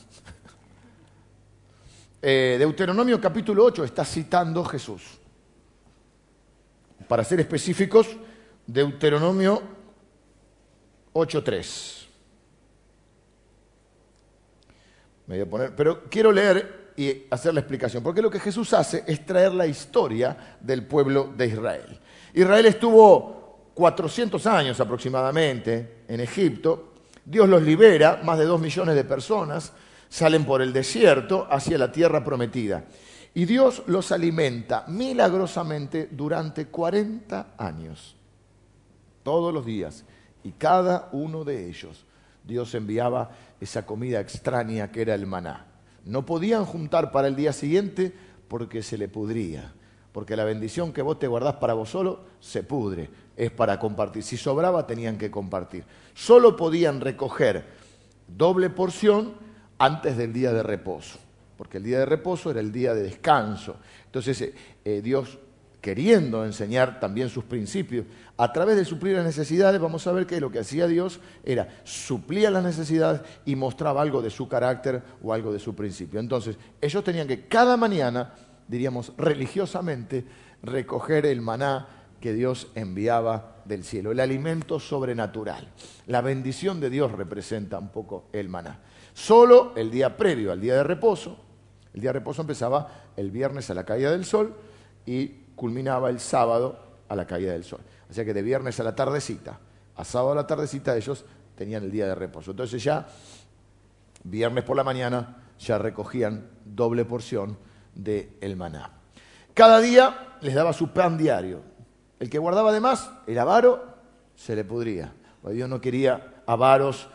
[2.21, 5.21] Eh, Deuteronomio capítulo 8 está citando Jesús
[7.09, 8.07] para ser específicos,
[8.67, 9.63] Deuteronomio
[11.15, 12.07] 8.3.
[15.27, 18.73] Me voy a poner, pero quiero leer y hacer la explicación, porque lo que Jesús
[18.73, 21.99] hace es traer la historia del pueblo de Israel.
[22.35, 26.93] Israel estuvo 400 años aproximadamente en Egipto,
[27.25, 29.73] Dios los libera, más de dos millones de personas
[30.09, 32.85] salen por el desierto hacia la tierra prometida.
[33.39, 38.17] Y Dios los alimenta milagrosamente durante 40 años,
[39.23, 40.05] todos los días.
[40.43, 42.05] Y cada uno de ellos,
[42.43, 45.67] Dios enviaba esa comida extraña que era el maná.
[46.05, 48.13] No podían juntar para el día siguiente
[48.49, 49.73] porque se le pudría.
[50.11, 53.09] Porque la bendición que vos te guardás para vos solo se pudre.
[53.37, 54.25] Es para compartir.
[54.25, 55.85] Si sobraba, tenían que compartir.
[56.13, 57.67] Solo podían recoger
[58.27, 59.35] doble porción
[59.79, 61.21] antes del día de reposo.
[61.59, 63.77] Porque el día de reposo era el día de descanso.
[64.07, 65.39] Entonces, eh, eh, Dios
[65.81, 70.41] queriendo enseñar también sus principios, a través de suplir las necesidades, vamos a ver que
[70.41, 75.33] lo que hacía Dios era suplía las necesidades y mostraba algo de su carácter o
[75.33, 76.21] algo de su principio.
[76.21, 78.35] Entonces, ellos tenían que cada mañana,
[78.67, 80.25] diríamos religiosamente,
[80.63, 81.89] recoger el maná
[82.21, 85.69] que Dios enviaba del cielo, el alimento sobrenatural.
[86.07, 88.81] La bendición de Dios representa un poco el maná.
[89.15, 91.48] Solo el día previo al día de reposo,
[91.95, 94.55] el día de reposo empezaba el viernes a la caída del sol
[95.07, 97.81] y culminaba el sábado a la caída del sol.
[98.11, 99.59] O sea que de viernes a la tardecita,
[99.97, 101.25] a sábado a la tardecita ellos
[101.57, 102.53] tenían el día de reposo.
[102.53, 103.07] Entonces ya,
[104.25, 107.59] viernes por la mañana, ya recogían doble porción
[107.95, 108.93] del el maná.
[109.55, 111.63] Cada día les daba su pan diario.
[112.21, 113.85] El que guardaba de más, el avaro,
[114.37, 115.13] se le pudría.
[115.51, 117.09] Dios no quería avaros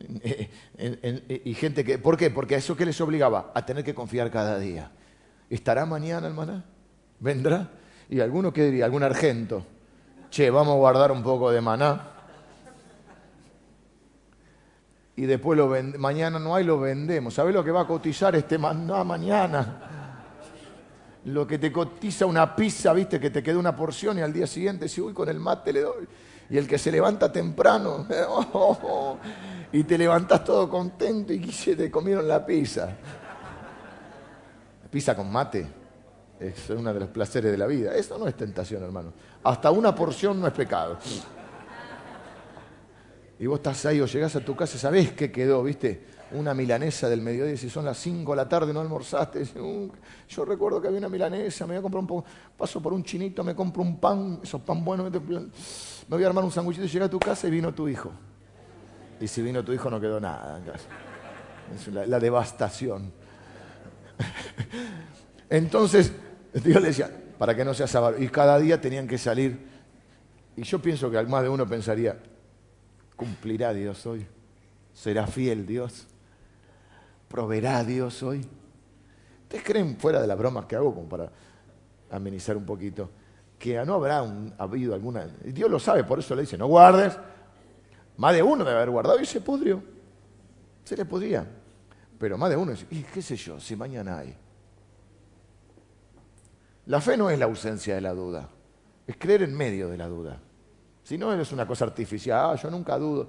[1.44, 1.98] y gente que...
[1.98, 2.30] ¿Por qué?
[2.30, 4.90] Porque a eso que les obligaba a tener que confiar cada día.
[5.48, 6.64] ¿Estará mañana el maná?
[7.18, 7.70] ¿Vendrá?
[8.08, 9.64] Y alguno que diría, algún argento,
[10.30, 12.08] che, vamos a guardar un poco de maná.
[15.16, 17.34] Y después lo mañana no hay, lo vendemos.
[17.34, 19.80] ¿Sabés lo que va a cotizar este maná mañana?
[21.26, 24.46] Lo que te cotiza una pizza, viste, que te queda una porción y al día
[24.46, 26.08] siguiente, si uy, con el mate le doy.
[26.50, 28.06] Y el que se levanta temprano,
[29.72, 32.90] y te levantas todo contento y se te comieron la pizza.
[34.90, 35.66] Pizza con mate.
[36.40, 37.94] Es uno de los placeres de la vida.
[37.94, 39.12] Eso no es tentación, hermano.
[39.44, 40.98] Hasta una porción no es pecado.
[43.38, 45.62] Y vos estás ahí o llegás a tu casa, ¿sabés qué quedó?
[45.62, 46.04] ¿Viste?
[46.32, 49.44] Una milanesa del mediodía, si son las 5 de la tarde no almorzaste.
[50.28, 52.24] Yo recuerdo que había una milanesa, me voy a comprar un poco,
[52.56, 55.50] paso por un chinito, me compro un pan, esos pan buenos, me
[56.08, 58.12] voy a armar un sanguchito y llega a tu casa y vino tu hijo.
[59.20, 60.86] Y si vino tu hijo no quedó nada en casa.
[61.74, 63.12] Es la, la devastación.
[65.50, 66.12] Entonces,
[66.54, 68.22] Dios le decía, para que no seas avaro.
[68.22, 69.66] Y cada día tenían que salir.
[70.56, 72.18] Y yo pienso que más de uno pensaría,
[73.16, 74.26] ¿cumplirá Dios hoy?
[74.92, 76.06] ¿Será fiel Dios?
[77.30, 78.44] ¿Proveerá Dios hoy?
[79.42, 81.30] ¿Ustedes creen, fuera de las bromas que hago, como para
[82.10, 83.08] amenizar un poquito,
[83.56, 84.24] que no habrá
[84.58, 85.28] habido alguna...
[85.44, 87.16] Dios lo sabe, por eso le dice, no guardes.
[88.16, 89.80] Más de uno debe haber guardado y se pudrió.
[90.82, 91.46] Se le podría.
[92.18, 94.36] Pero más de uno dice, ¿y qué sé yo, si mañana hay?
[96.86, 98.48] La fe no es la ausencia de la duda,
[99.06, 100.40] es creer en medio de la duda.
[101.04, 103.28] Si no, es una cosa artificial, ah, yo nunca dudo.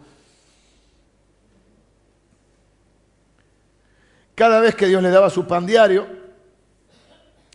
[4.41, 6.07] Cada vez que Dios le daba su pan diario,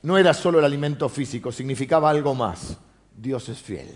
[0.03, 2.79] no era solo el alimento físico, significaba algo más.
[3.17, 3.89] Dios es fiel.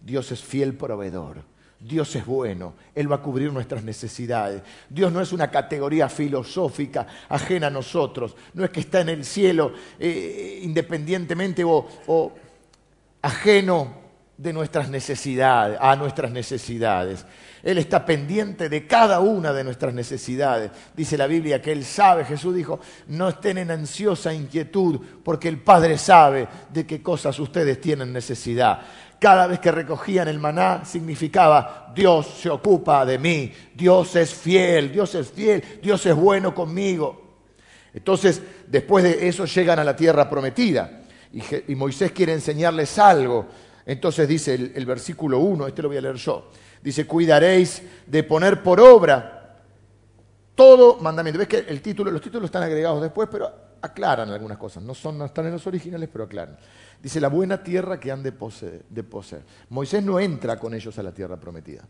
[0.00, 1.38] Dios es fiel proveedor.
[1.80, 4.62] Dios es bueno, Él va a cubrir nuestras necesidades.
[4.88, 9.24] Dios no es una categoría filosófica ajena a nosotros, no es que está en el
[9.24, 12.32] cielo eh, independientemente o, o
[13.20, 13.99] ajeno
[14.40, 17.26] de nuestras necesidades, a nuestras necesidades.
[17.62, 20.70] Él está pendiente de cada una de nuestras necesidades.
[20.96, 25.58] Dice la Biblia que Él sabe, Jesús dijo, no estén en ansiosa inquietud, porque el
[25.58, 28.80] Padre sabe de qué cosas ustedes tienen necesidad.
[29.18, 34.90] Cada vez que recogían el maná significaba, Dios se ocupa de mí, Dios es fiel,
[34.90, 37.36] Dios es fiel, Dios es bueno conmigo.
[37.92, 41.02] Entonces, después de eso llegan a la tierra prometida
[41.68, 43.46] y, Moisés quiere enseñarles algo.
[43.90, 46.48] Entonces dice el, versículo 1, este lo voy a leer yo.
[46.80, 49.58] Dice, cuidaréis de poner por obra
[50.54, 51.40] todo mandamiento.
[51.40, 54.84] ¿Ves que el título, los títulos están agregados después, pero aclaran algunas cosas.
[54.84, 56.56] No, son, están en los originales, pero aclaran.
[57.02, 61.10] Dice, la buena tierra que han de poseer, Moisés no entra con ellos a la
[61.10, 61.82] tierra prometida.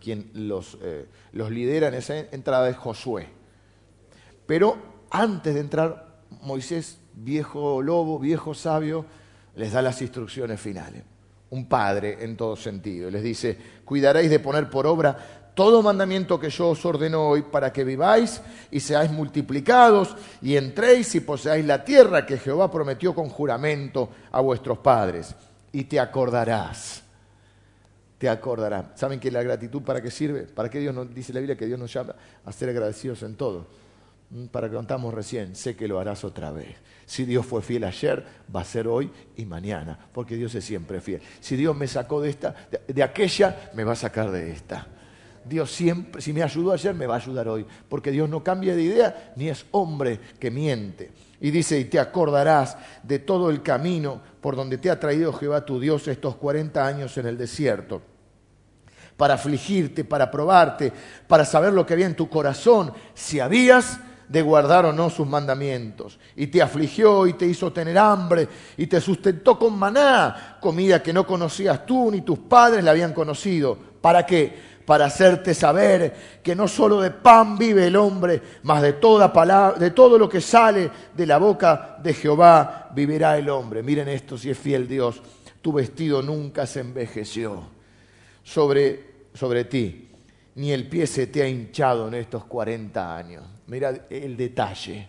[0.00, 3.28] Quien los, eh, los lidera en esa entrada es Josué.
[4.46, 4.78] Pero
[5.10, 9.04] antes de entrar, Moisés, viejo lobo, viejo sabio,
[9.56, 11.02] les da las instrucciones finales.
[11.50, 13.10] Un padre en todo sentido.
[13.10, 17.72] Les dice, cuidaréis de poner por obra todo mandamiento que yo os ordeno hoy para
[17.72, 18.40] que viváis
[18.72, 24.40] y seáis multiplicados y entréis y poseáis la tierra que Jehová prometió con juramento a
[24.40, 25.34] vuestros padres.
[25.70, 27.02] Y te acordarás,
[28.18, 28.86] te acordarás.
[28.96, 30.42] ¿Saben que la gratitud para qué sirve?
[30.42, 33.36] ¿Para qué Dios nos dice la Biblia que Dios nos llama a ser agradecidos en
[33.36, 33.83] todo?
[34.30, 36.76] Mm, para que contamos recién, sé que lo harás otra vez.
[37.06, 41.00] Si Dios fue fiel ayer, va a ser hoy y mañana, porque Dios es siempre
[41.00, 41.20] fiel.
[41.40, 42.54] Si Dios me sacó de esta,
[42.86, 44.88] de aquella, me va a sacar de esta
[45.44, 48.74] Dios siempre, si me ayudó ayer, me va a ayudar hoy, porque Dios no cambia
[48.74, 51.12] de idea ni es hombre que miente.
[51.40, 55.64] Y dice, y te acordarás de todo el camino por donde te ha traído Jehová
[55.64, 58.00] tu Dios estos 40 años en el desierto,
[59.16, 60.92] para afligirte, para probarte,
[61.28, 64.00] para saber lo que había en tu corazón, si habías
[64.34, 66.18] de guardar o no sus mandamientos.
[66.34, 71.12] Y te afligió y te hizo tener hambre y te sustentó con maná, comida que
[71.12, 73.78] no conocías tú ni tus padres la habían conocido.
[74.00, 74.74] ¿Para qué?
[74.84, 79.78] Para hacerte saber que no solo de pan vive el hombre, mas de toda palabra,
[79.78, 83.84] de todo lo que sale de la boca de Jehová vivirá el hombre.
[83.84, 85.22] Miren esto, si es fiel Dios,
[85.62, 87.62] tu vestido nunca se envejeció
[88.42, 90.10] sobre, sobre ti,
[90.56, 93.53] ni el pie se te ha hinchado en estos 40 años.
[93.66, 95.08] Mira el detalle.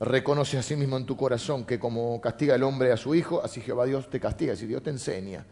[0.00, 3.40] Reconoce a sí mismo en tu corazón que como castiga el hombre a su hijo,
[3.42, 5.46] así Jehová Dios te castiga, si Dios te enseña.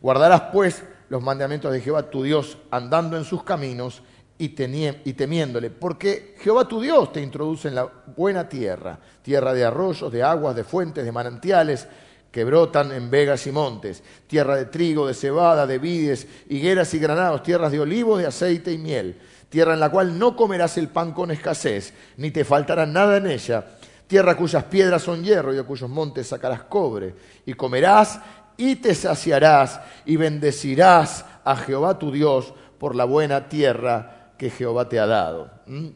[0.00, 4.02] Guardarás pues los mandamientos de Jehová tu Dios andando en sus caminos
[4.38, 7.84] y, y temiéndole, porque Jehová tu Dios te introduce en la
[8.16, 11.86] buena tierra, tierra de arroyos, de aguas, de fuentes, de manantiales,
[12.30, 16.98] que brotan en vegas y montes, tierra de trigo, de cebada, de vides, higueras y
[16.98, 20.88] granados, tierras de olivo, de aceite y miel, tierra en la cual no comerás el
[20.88, 23.64] pan con escasez, ni te faltará nada en ella,
[24.06, 27.14] tierra cuyas piedras son hierro y de cuyos montes sacarás cobre,
[27.46, 28.20] y comerás
[28.56, 34.88] y te saciarás y bendecirás a Jehová tu Dios por la buena tierra que Jehová
[34.88, 35.50] te ha dado,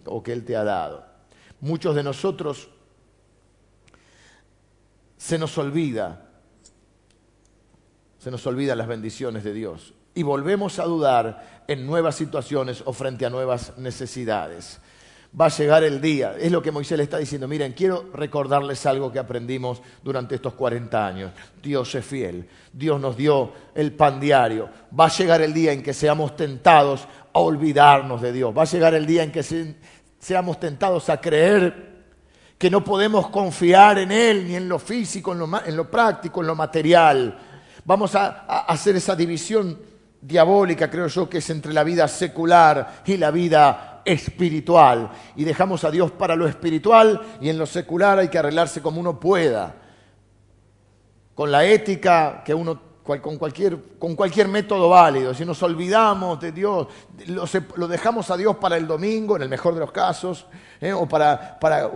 [0.07, 1.05] o que Él te ha dado.
[1.61, 2.69] Muchos de nosotros
[5.25, 6.21] se nos olvida
[8.19, 12.93] se nos olvidan las bendiciones de Dios y volvemos a dudar en nuevas situaciones o
[12.93, 14.81] frente a nuevas necesidades.
[15.39, 18.85] Va a llegar el día, es lo que Moisés le está diciendo, miren, quiero recordarles
[18.85, 21.33] algo que aprendimos durante estos 40 años.
[21.63, 24.69] Dios es fiel, Dios nos dio el pan diario.
[24.99, 28.57] Va a llegar el día en que seamos tentados a olvidarnos de Dios.
[28.57, 29.43] Va a llegar el día en que
[30.19, 31.94] seamos tentados a creer
[32.65, 36.55] que no podemos confiar en Él, ni en lo físico, en lo, práctico, en lo
[36.55, 37.39] material
[37.85, 39.79] Vamos a, hacer esa división
[40.19, 45.11] diabólica, creo yo, que es entre la vida secular y la vida espiritual.
[45.37, 48.99] Y dejamos a Dios para lo espiritual y en lo secular hay que arreglarse como
[48.99, 49.75] uno pueda.
[51.35, 55.35] Con la ética que uno con cualquier, con cualquier método válido.
[55.35, 56.87] Si nos olvidamos de Dios,
[57.27, 60.47] lo, dejamos a Dios para el domingo, en el mejor de los casos,
[60.81, 60.91] ¿eh?
[60.91, 61.91] o para, para,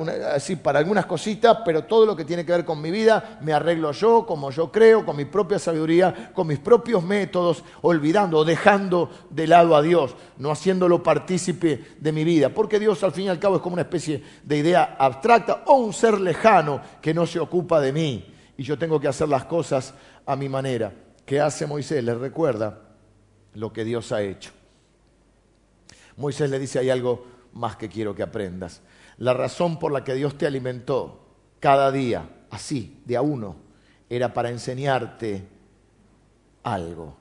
[0.62, 3.92] para algunas cositas, pero todo lo que tiene que ver con mi vida me arreglo
[3.92, 9.46] yo, como yo creo, con mi propia sabiduría, con mis propios métodos, olvidando, dejando de
[9.46, 12.50] lado a Dios, no haciéndolo partícipe de mi vida.
[12.50, 15.76] Porque Dios al fin y al cabo es como una especie de idea abstracta o
[15.76, 18.34] un ser lejano que no se ocupa de mí.
[18.58, 19.94] Y yo tengo que hacer las cosas
[20.26, 20.92] a mi manera.
[21.24, 22.02] ¿Qué hace Moisés?
[22.02, 22.82] Le recuerda
[23.54, 24.50] lo que Dios ha hecho.
[26.16, 28.80] Moisés le dice, hay algo más que quiero que aprendas.
[29.18, 31.24] La razón por la que Dios te alimentó
[31.60, 33.54] cada día, así, de a uno,
[34.10, 35.46] era para enseñarte
[36.64, 37.16] algo.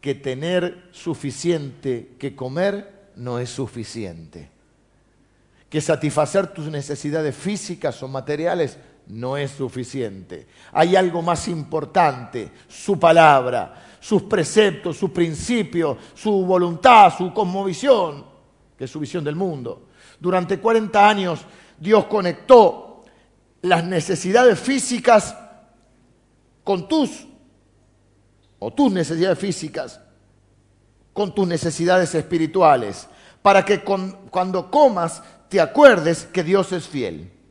[0.00, 4.50] Que tener suficiente que comer no es suficiente.
[5.70, 8.78] Que satisfacer tus necesidades físicas o materiales
[9.12, 10.46] no es suficiente.
[10.72, 18.24] Hay algo más importante, su palabra, sus preceptos, su principio, su voluntad, su cosmovisión,
[18.76, 19.88] que es su visión del mundo.
[20.18, 21.40] Durante 40 años
[21.78, 23.04] Dios conectó
[23.60, 25.36] las necesidades físicas
[26.64, 27.26] con tus,
[28.58, 30.00] o tus necesidades físicas,
[31.12, 33.08] con tus necesidades espirituales,
[33.42, 37.41] para que cuando comas te acuerdes que Dios es fiel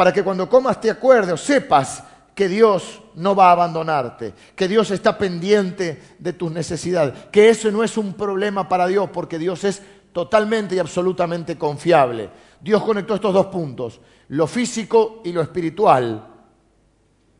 [0.00, 2.02] para que cuando comas te acuerdes o sepas
[2.34, 7.70] que Dios no va a abandonarte, que Dios está pendiente de tus necesidades, que eso
[7.70, 12.30] no es un problema para Dios porque Dios es totalmente y absolutamente confiable.
[12.62, 16.26] Dios conectó estos dos puntos, lo físico y lo espiritual,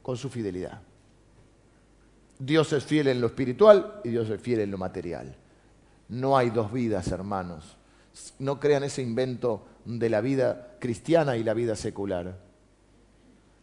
[0.03, 0.83] con su fidelidad.
[2.39, 5.35] Dios es fiel en lo espiritual y Dios es fiel en lo material.
[6.11, 7.79] No hay dos vidas, hermanos.
[8.39, 12.50] No crean ese invento de la vida cristiana y la vida secular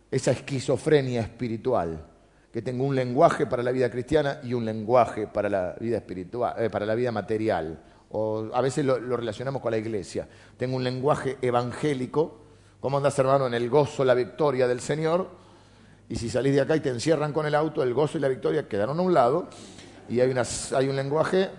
[0.10, 2.06] esa esquizofrenia espiritual,
[2.52, 6.56] que tengo un lenguaje para la vida cristiana y un lenguaje para la vida espiritual,
[6.58, 7.80] eh, para la vida material.
[8.12, 10.28] O a veces lo, relacionamos con la iglesia.
[10.56, 12.40] Tengo un lenguaje evangélico,
[12.80, 13.48] ¿cómo andas hermano?
[13.48, 15.28] En el gozo, la victoria del Señor.
[16.10, 18.30] Y si salís de acá y te encierran con el auto, el gozo y la
[18.30, 19.50] victoria quedaron a un lado.
[20.08, 20.34] Y hay,
[20.74, 21.50] hay un lenguaje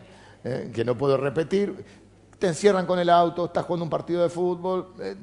[0.43, 1.85] eh, que no puedo repetir.
[2.39, 4.95] Te encierran con el auto, estás jugando un partido de fútbol.
[5.01, 5.17] Eh,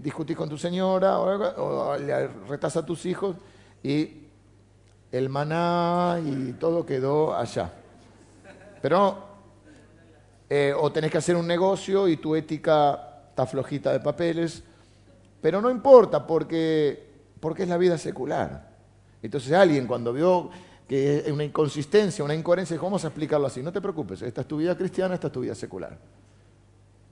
[0.00, 3.36] discutís con tu señora o, le retas a tus hijos
[3.82, 4.24] y
[5.12, 7.72] el maná y todo quedó allá.
[8.80, 9.18] Pero,
[10.48, 14.62] eh, o tenés que hacer un negocio y tu ética está flojita de papeles,
[15.40, 17.08] pero no importa porque,
[17.40, 18.68] porque es la vida secular.
[19.22, 20.50] Entonces alguien cuando vio
[20.88, 24.40] que es una inconsistencia, una incoherencia, dijo, vamos a explicarlo así, no te preocupes, esta
[24.40, 25.96] es tu vida cristiana, esta es tu vida secular.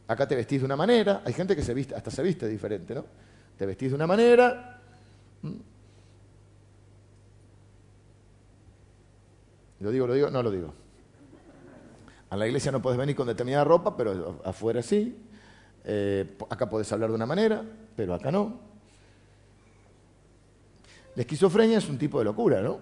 [0.08, 2.94] Acá te vestís de una manera, hay gente que se viste, hasta se viste diferente,
[2.94, 3.04] ¿no?
[3.58, 4.80] Te vestís de una manera.
[9.80, 10.72] Lo digo, lo digo, no lo digo.
[12.30, 15.14] A la iglesia no puedes venir con determinada ropa, pero afuera sí.
[15.84, 17.62] Eh, acá puedes hablar de una manera,
[17.94, 18.60] pero acá no.
[21.16, 22.78] La esquizofrenia es un tipo de locura, ¿no?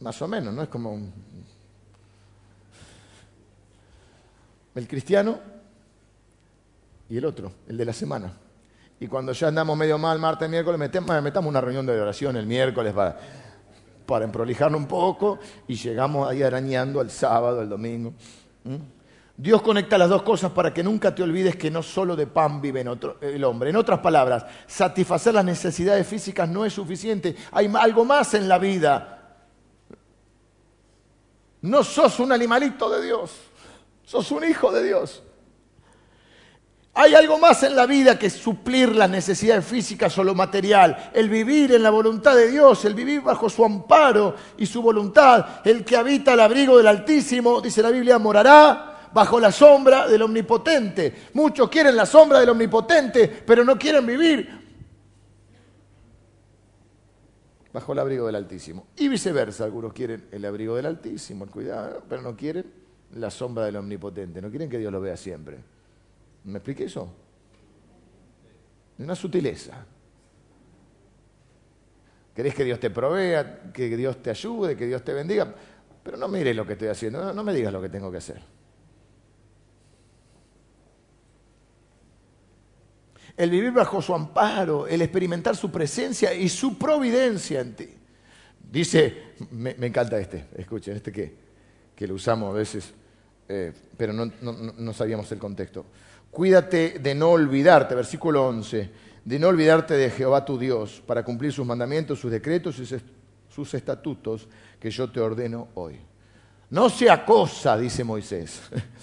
[0.00, 0.62] Más o menos, ¿no?
[0.62, 1.10] Es como
[4.78, 5.38] el cristiano
[7.08, 8.32] y el otro, el de la semana.
[9.00, 12.46] Y cuando ya andamos medio mal, martes, miércoles, metemos, metamos una reunión de oración el
[12.46, 13.18] miércoles para,
[14.06, 18.12] para emprolijarlo un poco y llegamos ahí arañando el sábado, el domingo.
[19.36, 22.60] Dios conecta las dos cosas para que nunca te olvides que no solo de pan
[22.60, 22.84] vive
[23.20, 23.70] el hombre.
[23.70, 27.36] En otras palabras, satisfacer las necesidades físicas no es suficiente.
[27.52, 29.36] Hay algo más en la vida.
[31.62, 33.47] No sos un animalito de Dios,
[34.08, 35.22] sos un hijo de Dios.
[36.94, 41.10] Hay algo más en la vida que suplir las necesidades físicas o lo material.
[41.12, 45.60] El vivir en la voluntad de Dios, el vivir bajo su amparo y su voluntad.
[45.62, 50.22] El que habita al abrigo del Altísimo, dice la Biblia, morará bajo la sombra del
[50.22, 51.28] Omnipotente.
[51.34, 54.48] Muchos quieren la sombra del Omnipotente, pero no quieren vivir
[57.74, 58.86] bajo el abrigo del Altísimo.
[58.96, 63.64] Y viceversa, algunos quieren el abrigo del Altísimo, el cuidado, pero no quieren la sombra
[63.64, 65.58] del Omnipotente, no quieren que Dios lo vea siempre.
[66.44, 67.12] ¿Me expliqué eso?
[68.98, 69.84] Una sutileza.
[72.34, 75.52] ¿Querés que Dios te provea, que Dios te ayude, que Dios te bendiga?
[76.02, 78.40] Pero no mires lo que estoy haciendo, no, me digas lo que tengo que hacer.
[83.36, 87.88] El vivir bajo su amparo, el experimentar su presencia y su providencia en ti.
[88.70, 91.34] Dice, me, encanta este, escuchen, este que,
[91.94, 92.94] que lo usamos a veces,
[93.48, 95.86] eh, pero no sabíamos el contexto.
[96.30, 98.90] Cuídate de no olvidarte, versículo 11,
[99.24, 102.86] de no olvidarte de Jehová tu Dios para cumplir sus mandamientos, sus decretos y
[103.48, 105.98] sus estatutos que yo te ordeno hoy.
[106.70, 108.60] No sea cosa, dice Moisés,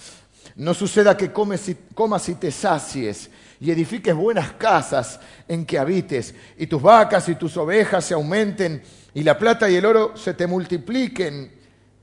[0.55, 3.29] no suceda que comas y te sacies
[3.59, 8.83] y edifiques buenas casas en que habites y tus vacas y tus ovejas se aumenten
[9.13, 11.51] y la plata y el oro se te multipliquen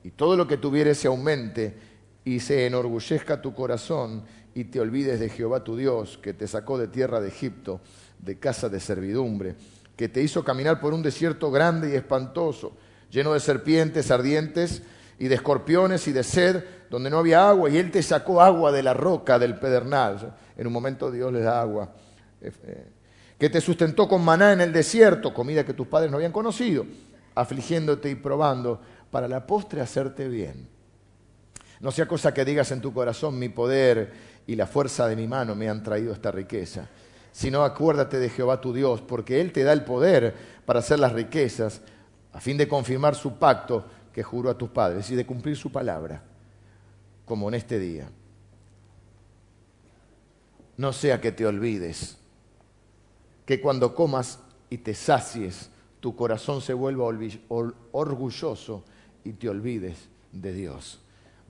[0.03, 1.92] y todo lo que tuvieres se aumente
[2.25, 6.79] y se enorgullezca tu corazón y te olvides de Jehová tu Dios, que te sacó
[6.79, 7.81] de tierra de Egipto,
[8.19, 9.57] de casa de servidumbre,
[9.97, 12.73] que te hizo caminar por un desierto grande y espantoso,
[13.11, 14.83] lleno de serpientes ardientes
[15.19, 18.73] y de escorpiones y de sed, donde no había agua, y Él te sacó agua
[18.73, 20.35] de la roca del pedernal.
[20.57, 21.93] En un momento Dios les da agua.
[22.41, 22.87] Eh, eh,
[23.39, 26.87] que te sustentó con maná en el desierto, comida que tus padres no habían conocido,
[27.35, 30.69] afligiéndote y probando, para la postre hacerte bien.
[31.83, 34.13] No sea cosa que digas en tu corazón, mi poder
[34.47, 36.89] y la fuerza de mi mano me han traído esta riqueza,
[37.33, 40.33] sino acuérdate de Jehová tu Dios, porque Él te da el poder
[40.65, 41.81] para hacer las riquezas,
[42.33, 45.73] a fin de confirmar su pacto que juró a tus padres y de cumplir su
[45.73, 46.23] palabra,
[47.25, 48.09] como en este día.
[50.77, 52.17] No sea que te olvides
[53.45, 54.39] que cuando comas
[54.71, 55.69] y te sacies,
[55.99, 57.13] tu corazón se vuelva
[57.91, 58.85] orgulloso
[59.25, 61.02] y te olvides de Dios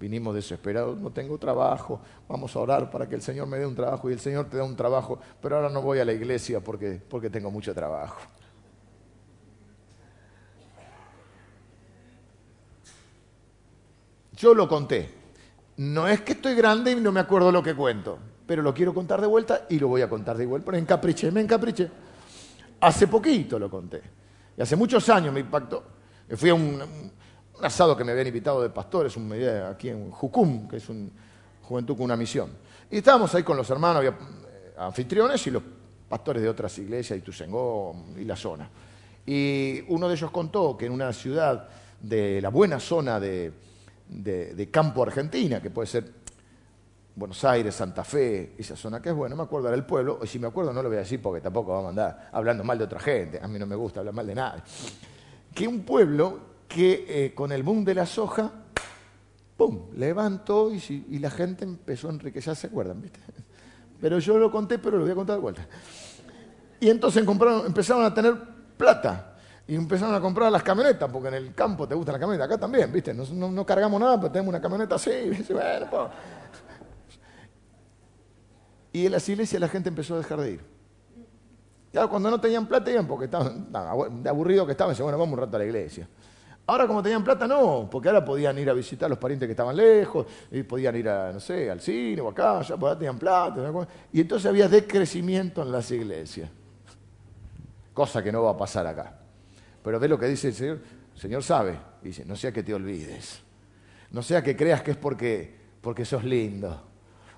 [0.02, 3.76] vinimos desesperados, no tengo trabajo, vamos a orar para que el Señor me dé un
[3.76, 6.58] trabajo y el Señor te dé un trabajo, pero ahora no voy a la iglesia
[6.58, 8.18] porque, porque tengo mucho trabajo.
[14.32, 15.08] Yo lo conté.
[15.76, 18.92] No es que estoy grande y no me acuerdo lo que cuento, pero lo quiero
[18.92, 20.66] contar de vuelta y lo voy a contar de vuelta.
[20.66, 21.88] Pero encapriché, me encapriché.
[22.80, 24.02] Hace poquito lo conté.
[24.58, 25.84] Y hace muchos años me impactó.
[26.34, 27.12] Fui a un,
[27.62, 29.32] un asado que me habían invitado de pastores, un
[29.70, 31.08] aquí en Jucum, que es una
[31.62, 32.50] juventud con una misión.
[32.90, 35.62] Y estábamos ahí con los hermanos, había eh, anfitriones y los
[36.08, 38.68] pastores de otras iglesias, Ituzengó y la zona.
[39.24, 41.68] Y uno de ellos contó que en una ciudad
[42.00, 43.52] de la buena zona de,
[44.72, 46.12] campo argentina, que puede ser
[47.14, 50.26] Buenos Aires, Santa Fe, esa zona que es buena, me acuerdo era el pueblo, y
[50.26, 52.76] si me acuerdo no lo voy a decir porque tampoco vamos a andar hablando mal
[52.76, 54.62] de otra gente, a mí no me gusta hablar mal de nadie,
[55.54, 58.50] que un pueblo que eh, con el boom de la soja,
[59.56, 63.00] ¡pum!, levantó y, la gente empezó a enriquecer, ¿se acuerdan?
[63.00, 63.20] ¿viste?
[64.00, 65.64] Pero yo lo conté, pero lo voy a contar de vuelta.
[66.80, 68.34] Y entonces empezaron a tener
[68.76, 69.36] plata.
[69.68, 72.58] Y empezaron a comprar las camionetas, porque en el campo te gusta la camioneta, acá
[72.58, 73.14] también, ¿viste?
[73.14, 75.10] No, cargamos nada, pero tenemos una camioneta así.
[78.94, 80.60] Y en las iglesias la gente empezó a dejar de ir.
[81.92, 83.72] Claro, cuando no tenían plata iban porque estaban
[84.22, 86.06] de aburrido que estaban, bueno, vamos un rato a la iglesia.
[86.66, 89.52] Ahora como tenían plata no, porque ahora podían ir a visitar a los parientes que
[89.52, 93.18] estaban lejos, y podían ir a, no sé, al cine o acá, ya pues, tenían
[93.18, 93.60] plata.
[94.12, 96.48] Y entonces había decrecimiento en las iglesias.
[97.92, 99.18] Cosa que no va a pasar acá.
[99.82, 100.78] Pero ve lo que dice el Señor.
[101.14, 101.78] El Señor sabe.
[102.00, 103.40] Dice, no sea que te olvides.
[104.12, 106.80] No sea que creas que es porque, porque sos lindo,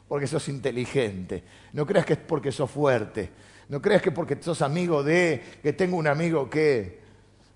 [0.07, 1.43] porque sos inteligente.
[1.72, 3.31] No creas que es porque sos fuerte.
[3.68, 7.03] No creas que porque sos amigo de, que tengo un amigo que...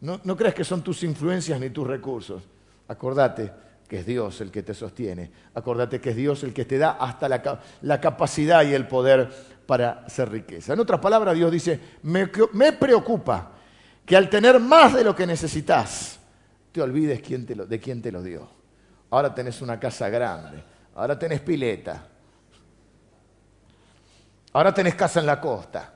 [0.01, 2.43] No, creas que son tus influencias ni tus recursos.
[2.87, 3.53] Acordate
[3.89, 5.31] que es Dios el que te sostiene.
[5.55, 9.29] Acordate que es Dios el que te da hasta la, capacidad y el poder
[9.67, 10.75] para hacer riqueza.
[10.75, 12.27] En otras palabras, Dios dice, me,
[12.73, 13.53] preocupa
[14.07, 16.21] que al tener más de lo que necesitas,
[16.71, 18.59] te olvides de quién te lo dio.
[19.11, 20.63] Ahora tenés una casa grande,
[20.95, 22.07] ahora tenés pileta,
[24.53, 25.95] ahora tenés casa en la costa.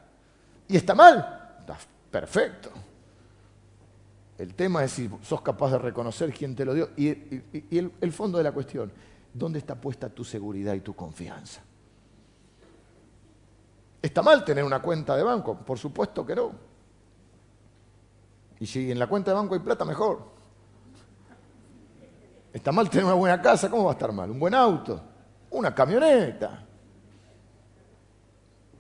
[0.69, 1.57] ¿Y está mal?
[1.61, 1.77] Está
[2.11, 2.71] perfecto.
[4.43, 6.91] El tema es si sos capaz de reconocer quién te lo dio.
[6.97, 7.11] Y,
[7.79, 8.91] el, el fondo de la cuestión,
[9.33, 11.61] ¿dónde está puesta tu seguridad y tu confianza?
[14.03, 15.57] ¿Está mal tener una cuenta de banco?
[15.59, 16.51] Por supuesto que no.
[18.59, 20.25] Y si en la cuenta de banco hay plata, mejor.
[22.53, 24.29] Está mal tener una buena casa, ¿cómo va a estar mal?
[24.29, 25.01] Un buen auto,
[25.51, 26.67] una camioneta.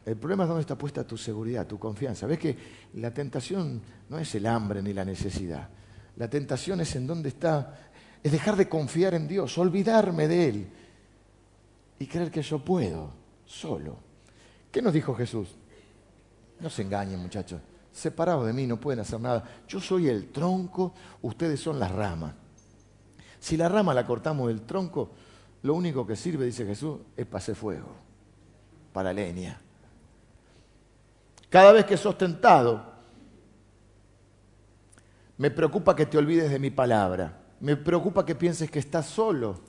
[0.05, 2.26] El problema es dónde está puesta tu seguridad, tu confianza.
[2.26, 2.57] Ves que
[2.94, 5.68] la tentación no es el hambre ni la necesidad.
[6.16, 7.90] La tentación es en dónde está,
[8.22, 10.66] es dejar de confiar en Dios, olvidarme de Él
[11.98, 13.12] y creer que yo puedo,
[13.44, 13.96] solo.
[14.70, 15.48] ¿Qué nos dijo Jesús?
[16.61, 17.61] No se engañen, muchachos
[17.92, 19.44] separados de mí, no pueden hacer nada.
[19.68, 22.34] Yo soy el tronco, ustedes son las ramas.
[23.38, 25.11] Si la rama la cortamos del tronco,
[25.62, 27.88] lo único que sirve, dice Jesús, es para hacer fuego,
[28.92, 29.61] para leña.
[31.53, 32.82] Cada vez que sos tentado,
[35.36, 37.40] me preocupa que te olvides de mi palabra.
[37.61, 39.61] Me preocupa que pienses que estás solo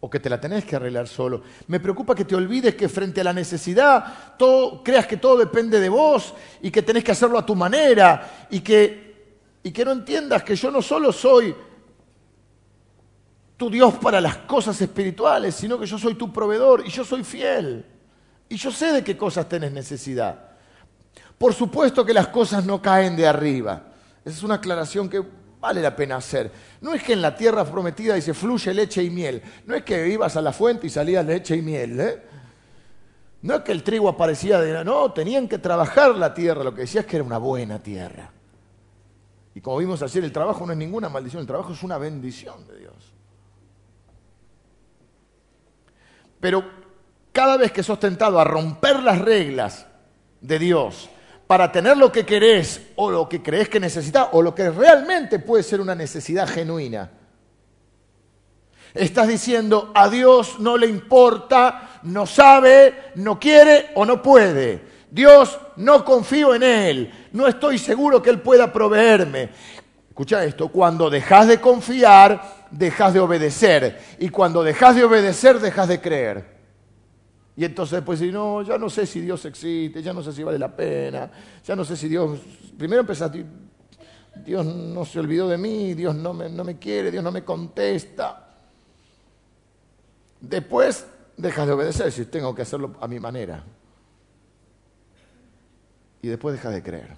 [0.00, 1.40] o que te la tenés que arreglar solo.
[1.68, 5.78] Me preocupa que te olvides que frente a la necesidad todo, creas que todo depende
[5.78, 9.92] de vos y que tenés que hacerlo a tu manera y que, y que no
[9.92, 11.54] entiendas que yo no solo soy
[13.56, 17.22] tu Dios para las cosas espirituales, sino que yo soy tu proveedor y yo soy
[17.22, 17.86] fiel.
[18.48, 20.47] Y yo sé de qué cosas tenés necesidad.
[21.38, 23.82] Por supuesto que las cosas no caen de arriba.
[24.24, 25.22] Esa es una aclaración que
[25.60, 26.50] vale la pena hacer.
[26.80, 29.42] No es que en la tierra prometida dice fluye leche y miel.
[29.64, 32.00] No es que ibas a la fuente y salía leche y miel.
[32.00, 32.22] ¿eh?
[33.42, 34.84] No es que el trigo aparecía de...
[34.84, 36.64] No, tenían que trabajar la tierra.
[36.64, 38.32] Lo que decía es que era una buena tierra.
[39.54, 42.66] Y como vimos ayer, el trabajo no es ninguna maldición, el trabajo es una bendición
[42.68, 42.94] de Dios.
[46.38, 46.64] Pero
[47.32, 49.86] cada vez que sos tentado a romper las reglas
[50.40, 51.10] de Dios,
[51.48, 55.38] para tener lo que querés o lo que crees que necesitas o lo que realmente
[55.38, 57.10] puede ser una necesidad genuina.
[58.92, 64.82] Estás diciendo a Dios no le importa, no sabe, no quiere o no puede.
[65.10, 69.48] Dios, no confío en Él, no estoy seguro que Él pueda proveerme.
[70.06, 73.98] Escucha esto, cuando dejas de confiar, dejas de obedecer.
[74.18, 76.57] Y cuando dejas de obedecer, dejas de creer.
[77.58, 80.44] Y entonces después decir, no, ya no sé si Dios existe, ya no sé si
[80.44, 81.28] vale la pena,
[81.66, 82.38] ya no sé si Dios...
[82.78, 83.44] Primero empezaste,
[84.44, 87.42] Dios no se olvidó de mí, Dios no me, no me quiere, Dios no me
[87.42, 88.46] contesta.
[90.40, 91.04] Después
[91.36, 93.64] dejas de obedecer si tengo que hacerlo a mi manera.
[96.22, 97.16] Y después dejas de creer.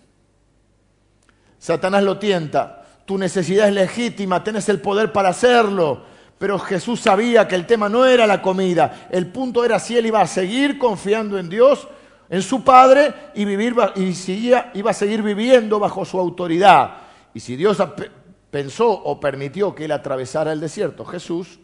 [1.58, 6.02] Satanás lo tienta, tu necesidad es legítima, tienes el poder para hacerlo
[6.40, 10.06] pero Jesús sabía que el tema no era la comida, el punto era si él
[10.06, 11.86] iba a seguir confiando en Dios,
[12.30, 14.14] en su Padre, y, vivir, y
[14.72, 16.96] iba a seguir viviendo bajo su autoridad.
[17.34, 17.76] Y si Dios
[18.50, 21.60] pensó o permitió que él atravesara el desierto, Jesús,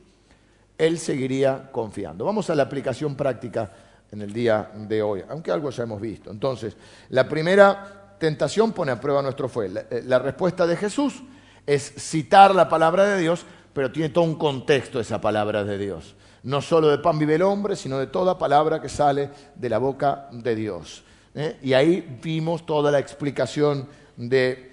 [0.77, 2.27] él seguiría confiando.
[2.27, 3.73] Vamos a la aplicación práctica
[4.13, 6.31] en el día de hoy, aunque algo ya hemos visto.
[6.31, 6.77] Entonces,
[7.09, 9.71] la primera tentación pone a prueba nuestro fe.
[10.05, 11.23] la respuesta de Jesús
[11.65, 13.47] es citar la palabra de Dios
[13.77, 16.15] pero tiene todo un contexto esa palabra de Dios.
[16.45, 19.77] No solo de pan vive el hombre, sino de toda palabra que sale de la
[19.77, 21.05] boca de Dios.
[21.35, 21.59] ¿eh?
[21.63, 24.73] Y ahí vimos toda la explicación de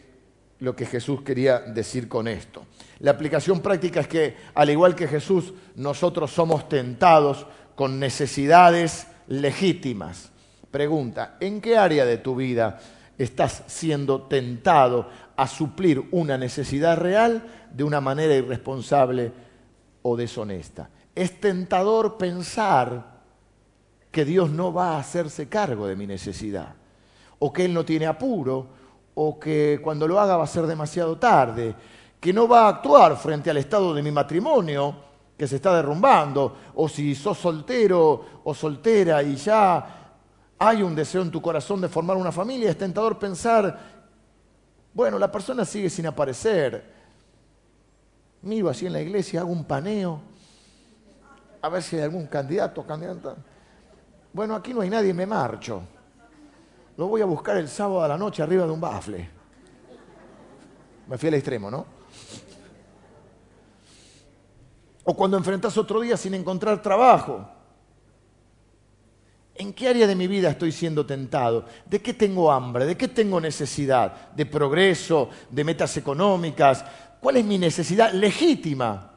[0.60, 2.66] lo que Jesús quería decir con esto.
[3.00, 7.46] La aplicación práctica es que, al igual que Jesús, nosotros somos tentados
[7.76, 10.32] con necesidades legítimas.
[10.72, 12.80] Pregunta, ¿en qué área de tu vida
[13.18, 19.32] estás siendo tentado a suplir una necesidad real de una manera irresponsable
[20.04, 20.90] o deshonesta.
[21.14, 23.14] Es tentador pensar
[24.12, 26.76] que Dios no va a hacerse cargo de mi necesidad,
[27.40, 28.68] o que Él no tiene apuro,
[29.16, 31.76] o que cuando lo haga va a ser demasiado tarde,
[32.20, 34.96] que no va a actuar frente al estado de mi matrimonio
[35.38, 40.04] que se está derrumbando, o si sos soltero o soltera y ya
[40.60, 43.78] hay un deseo en tu corazón de formar una familia, es tentador pensar,
[44.94, 46.93] bueno, la persona sigue sin aparecer.
[48.44, 50.20] Miro así en la iglesia, hago un paneo,
[51.62, 53.36] a ver si hay algún candidato candidata.
[54.34, 55.82] Bueno, aquí no hay nadie, me marcho.
[56.98, 59.30] Lo voy a buscar el sábado a la noche arriba de un bafle.
[61.08, 61.86] Me fui al extremo, ¿no?
[65.06, 67.48] O cuando enfrentas otro día sin encontrar trabajo.
[69.56, 71.66] ¿En qué área de mi vida estoy siendo tentado?
[71.86, 72.86] ¿De qué tengo hambre?
[72.86, 74.32] ¿De qué tengo necesidad?
[74.32, 75.30] ¿De progreso?
[75.50, 76.84] ¿De metas económicas?
[77.24, 79.12] ¿Cuál es mi necesidad legítima?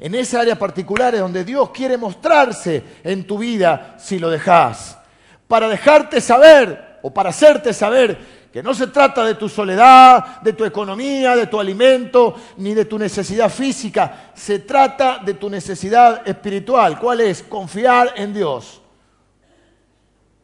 [0.00, 4.98] En esa área particular es donde Dios quiere mostrarse en tu vida si lo dejas.
[5.46, 8.18] Para dejarte saber o para hacerte saber
[8.52, 12.84] que no se trata de tu soledad, de tu economía, de tu alimento, ni de
[12.84, 14.32] tu necesidad física.
[14.34, 16.98] Se trata de tu necesidad espiritual.
[16.98, 17.44] ¿Cuál es?
[17.44, 18.82] Confiar en Dios.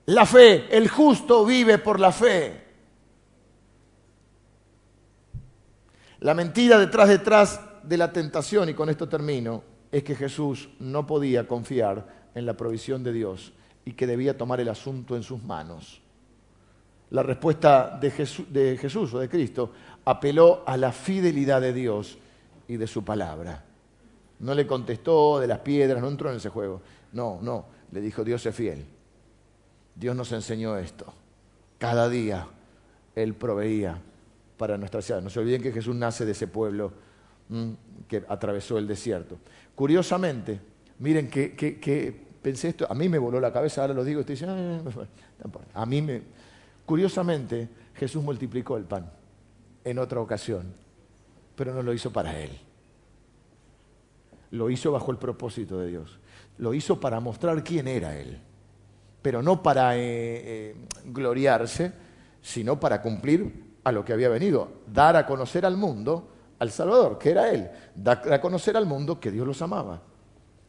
[0.06, 2.67] La fe, el justo vive por la fe.
[6.20, 11.06] La mentira detrás detrás de la tentación, y con esto termino, es que Jesús no
[11.06, 13.52] podía confiar en la provisión de Dios
[13.84, 16.02] y que debía tomar el asunto en sus manos.
[17.10, 19.72] La respuesta de Jesús, de Jesús o de Cristo
[20.04, 22.18] apeló a la fidelidad de Dios
[22.66, 23.64] y de su palabra.
[24.40, 26.82] No le contestó de las piedras, no entró en ese juego.
[27.12, 28.84] No, no, le dijo Dios es fiel.
[29.94, 31.06] Dios nos enseñó esto.
[31.78, 32.46] Cada día
[33.14, 34.00] Él proveía
[34.58, 35.22] para nuestra ciudad.
[35.22, 36.92] No se olviden que Jesús nace de ese pueblo
[38.06, 39.38] que atravesó el desierto.
[39.74, 40.60] Curiosamente,
[40.98, 44.82] miren que, pensé esto, a mí me voló la cabeza, ahora lo digo, estoy diciendo,
[45.72, 46.22] a mí me...
[46.84, 49.10] Curiosamente, Jesús multiplicó el pan
[49.84, 50.72] en otra ocasión,
[51.56, 52.50] pero no lo hizo para Él.
[54.50, 56.18] Lo hizo bajo el propósito de Dios.
[56.58, 58.40] Lo hizo para mostrar quién era Él
[59.22, 61.92] pero no para eh, eh, gloriarse,
[62.40, 66.28] sino para cumplir a lo que había venido, dar a conocer al mundo
[66.58, 70.02] al Salvador, que era Él, dar a conocer al mundo que Dios los amaba.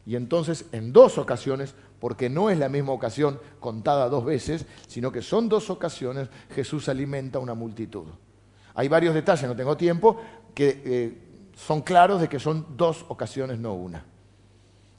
[0.05, 5.11] Y entonces en dos ocasiones, porque no es la misma ocasión contada dos veces, sino
[5.11, 8.05] que son dos ocasiones, Jesús alimenta una multitud.
[8.75, 10.17] Hay varios detalles, no tengo tiempo,
[10.53, 11.17] que eh,
[11.55, 14.05] son claros de que son dos ocasiones, no una,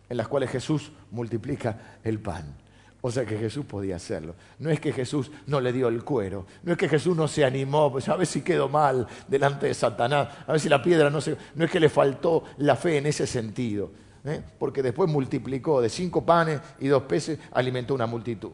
[0.09, 2.55] en las cuales Jesús multiplica el pan.
[3.03, 4.35] O sea que Jesús podía hacerlo.
[4.59, 6.47] No es que Jesús no le dio el cuero.
[6.63, 9.75] No es que Jesús no se animó, pues a ver si quedó mal delante de
[9.75, 10.29] Satanás.
[10.47, 11.37] A ver si la piedra no se...
[11.55, 13.91] No es que le faltó la fe en ese sentido.
[14.25, 14.43] ¿eh?
[14.59, 18.51] Porque después multiplicó de cinco panes y dos peces, alimentó una multitud.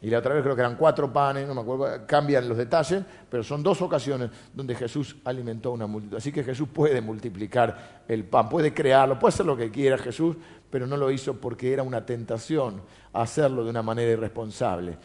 [0.00, 3.02] Y la otra vez creo que eran cuatro panes, no me acuerdo, cambian los detalles,
[3.28, 6.16] pero son dos ocasiones donde Jesús alimentó una multitud.
[6.16, 10.36] Así que Jesús puede multiplicar el pan, puede crearlo, puede hacer lo que quiera Jesús,
[10.70, 12.80] pero no lo hizo porque era una tentación
[13.12, 14.96] hacerlo de una manera irresponsable,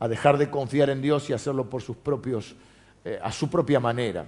[0.00, 2.56] a dejar de confiar en Dios y hacerlo por sus propios,
[3.04, 4.26] eh, a su propia manera.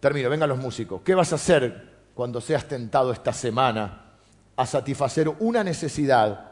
[0.00, 1.02] Termino, vengan los músicos.
[1.02, 4.06] ¿Qué vas a hacer cuando seas tentado esta semana
[4.56, 6.49] a satisfacer una necesidad?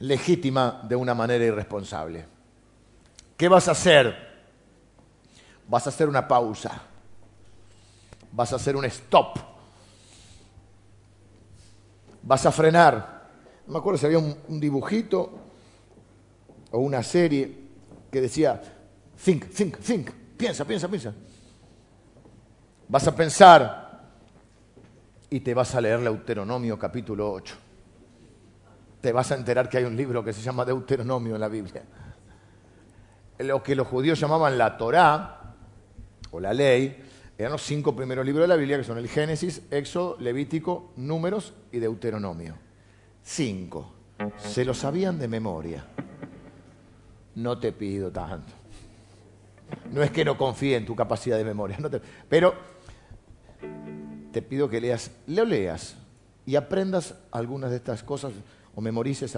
[0.00, 2.26] Legítima de una manera irresponsable.
[3.36, 4.14] ¿Qué vas a hacer?
[5.68, 6.82] Vas a hacer una pausa.
[8.32, 9.38] Vas a hacer un stop.
[12.22, 13.28] Vas a frenar.
[13.66, 15.38] No me acuerdo si había un, dibujito
[16.72, 17.58] o una serie
[18.10, 18.60] que decía,
[19.22, 21.14] think, think, think, piensa, piensa, piensa.
[22.88, 24.10] Vas a pensar
[25.28, 27.69] y te vas a leer Deuteronomio capítulo 8
[29.00, 31.82] te vas a enterar que hay un libro que se llama Deuteronomio en la Biblia.
[33.38, 35.54] Lo que los judíos llamaban la Torá,
[36.30, 37.02] o la ley,
[37.38, 41.54] eran los cinco primeros libros de la Biblia, que son el Génesis, Éxodo, Levítico, Números
[41.72, 42.54] y Deuteronomio.
[43.22, 43.94] Cinco.
[44.36, 45.86] Se lo sabían de memoria.
[47.36, 48.52] No te pido tanto.
[49.90, 51.78] No es que no confíe en tu capacidad de memoria,
[52.28, 52.54] pero
[54.32, 55.96] te pido que leas, lo leas
[56.44, 58.32] y aprendas algunas de estas cosas
[58.74, 59.36] o memorices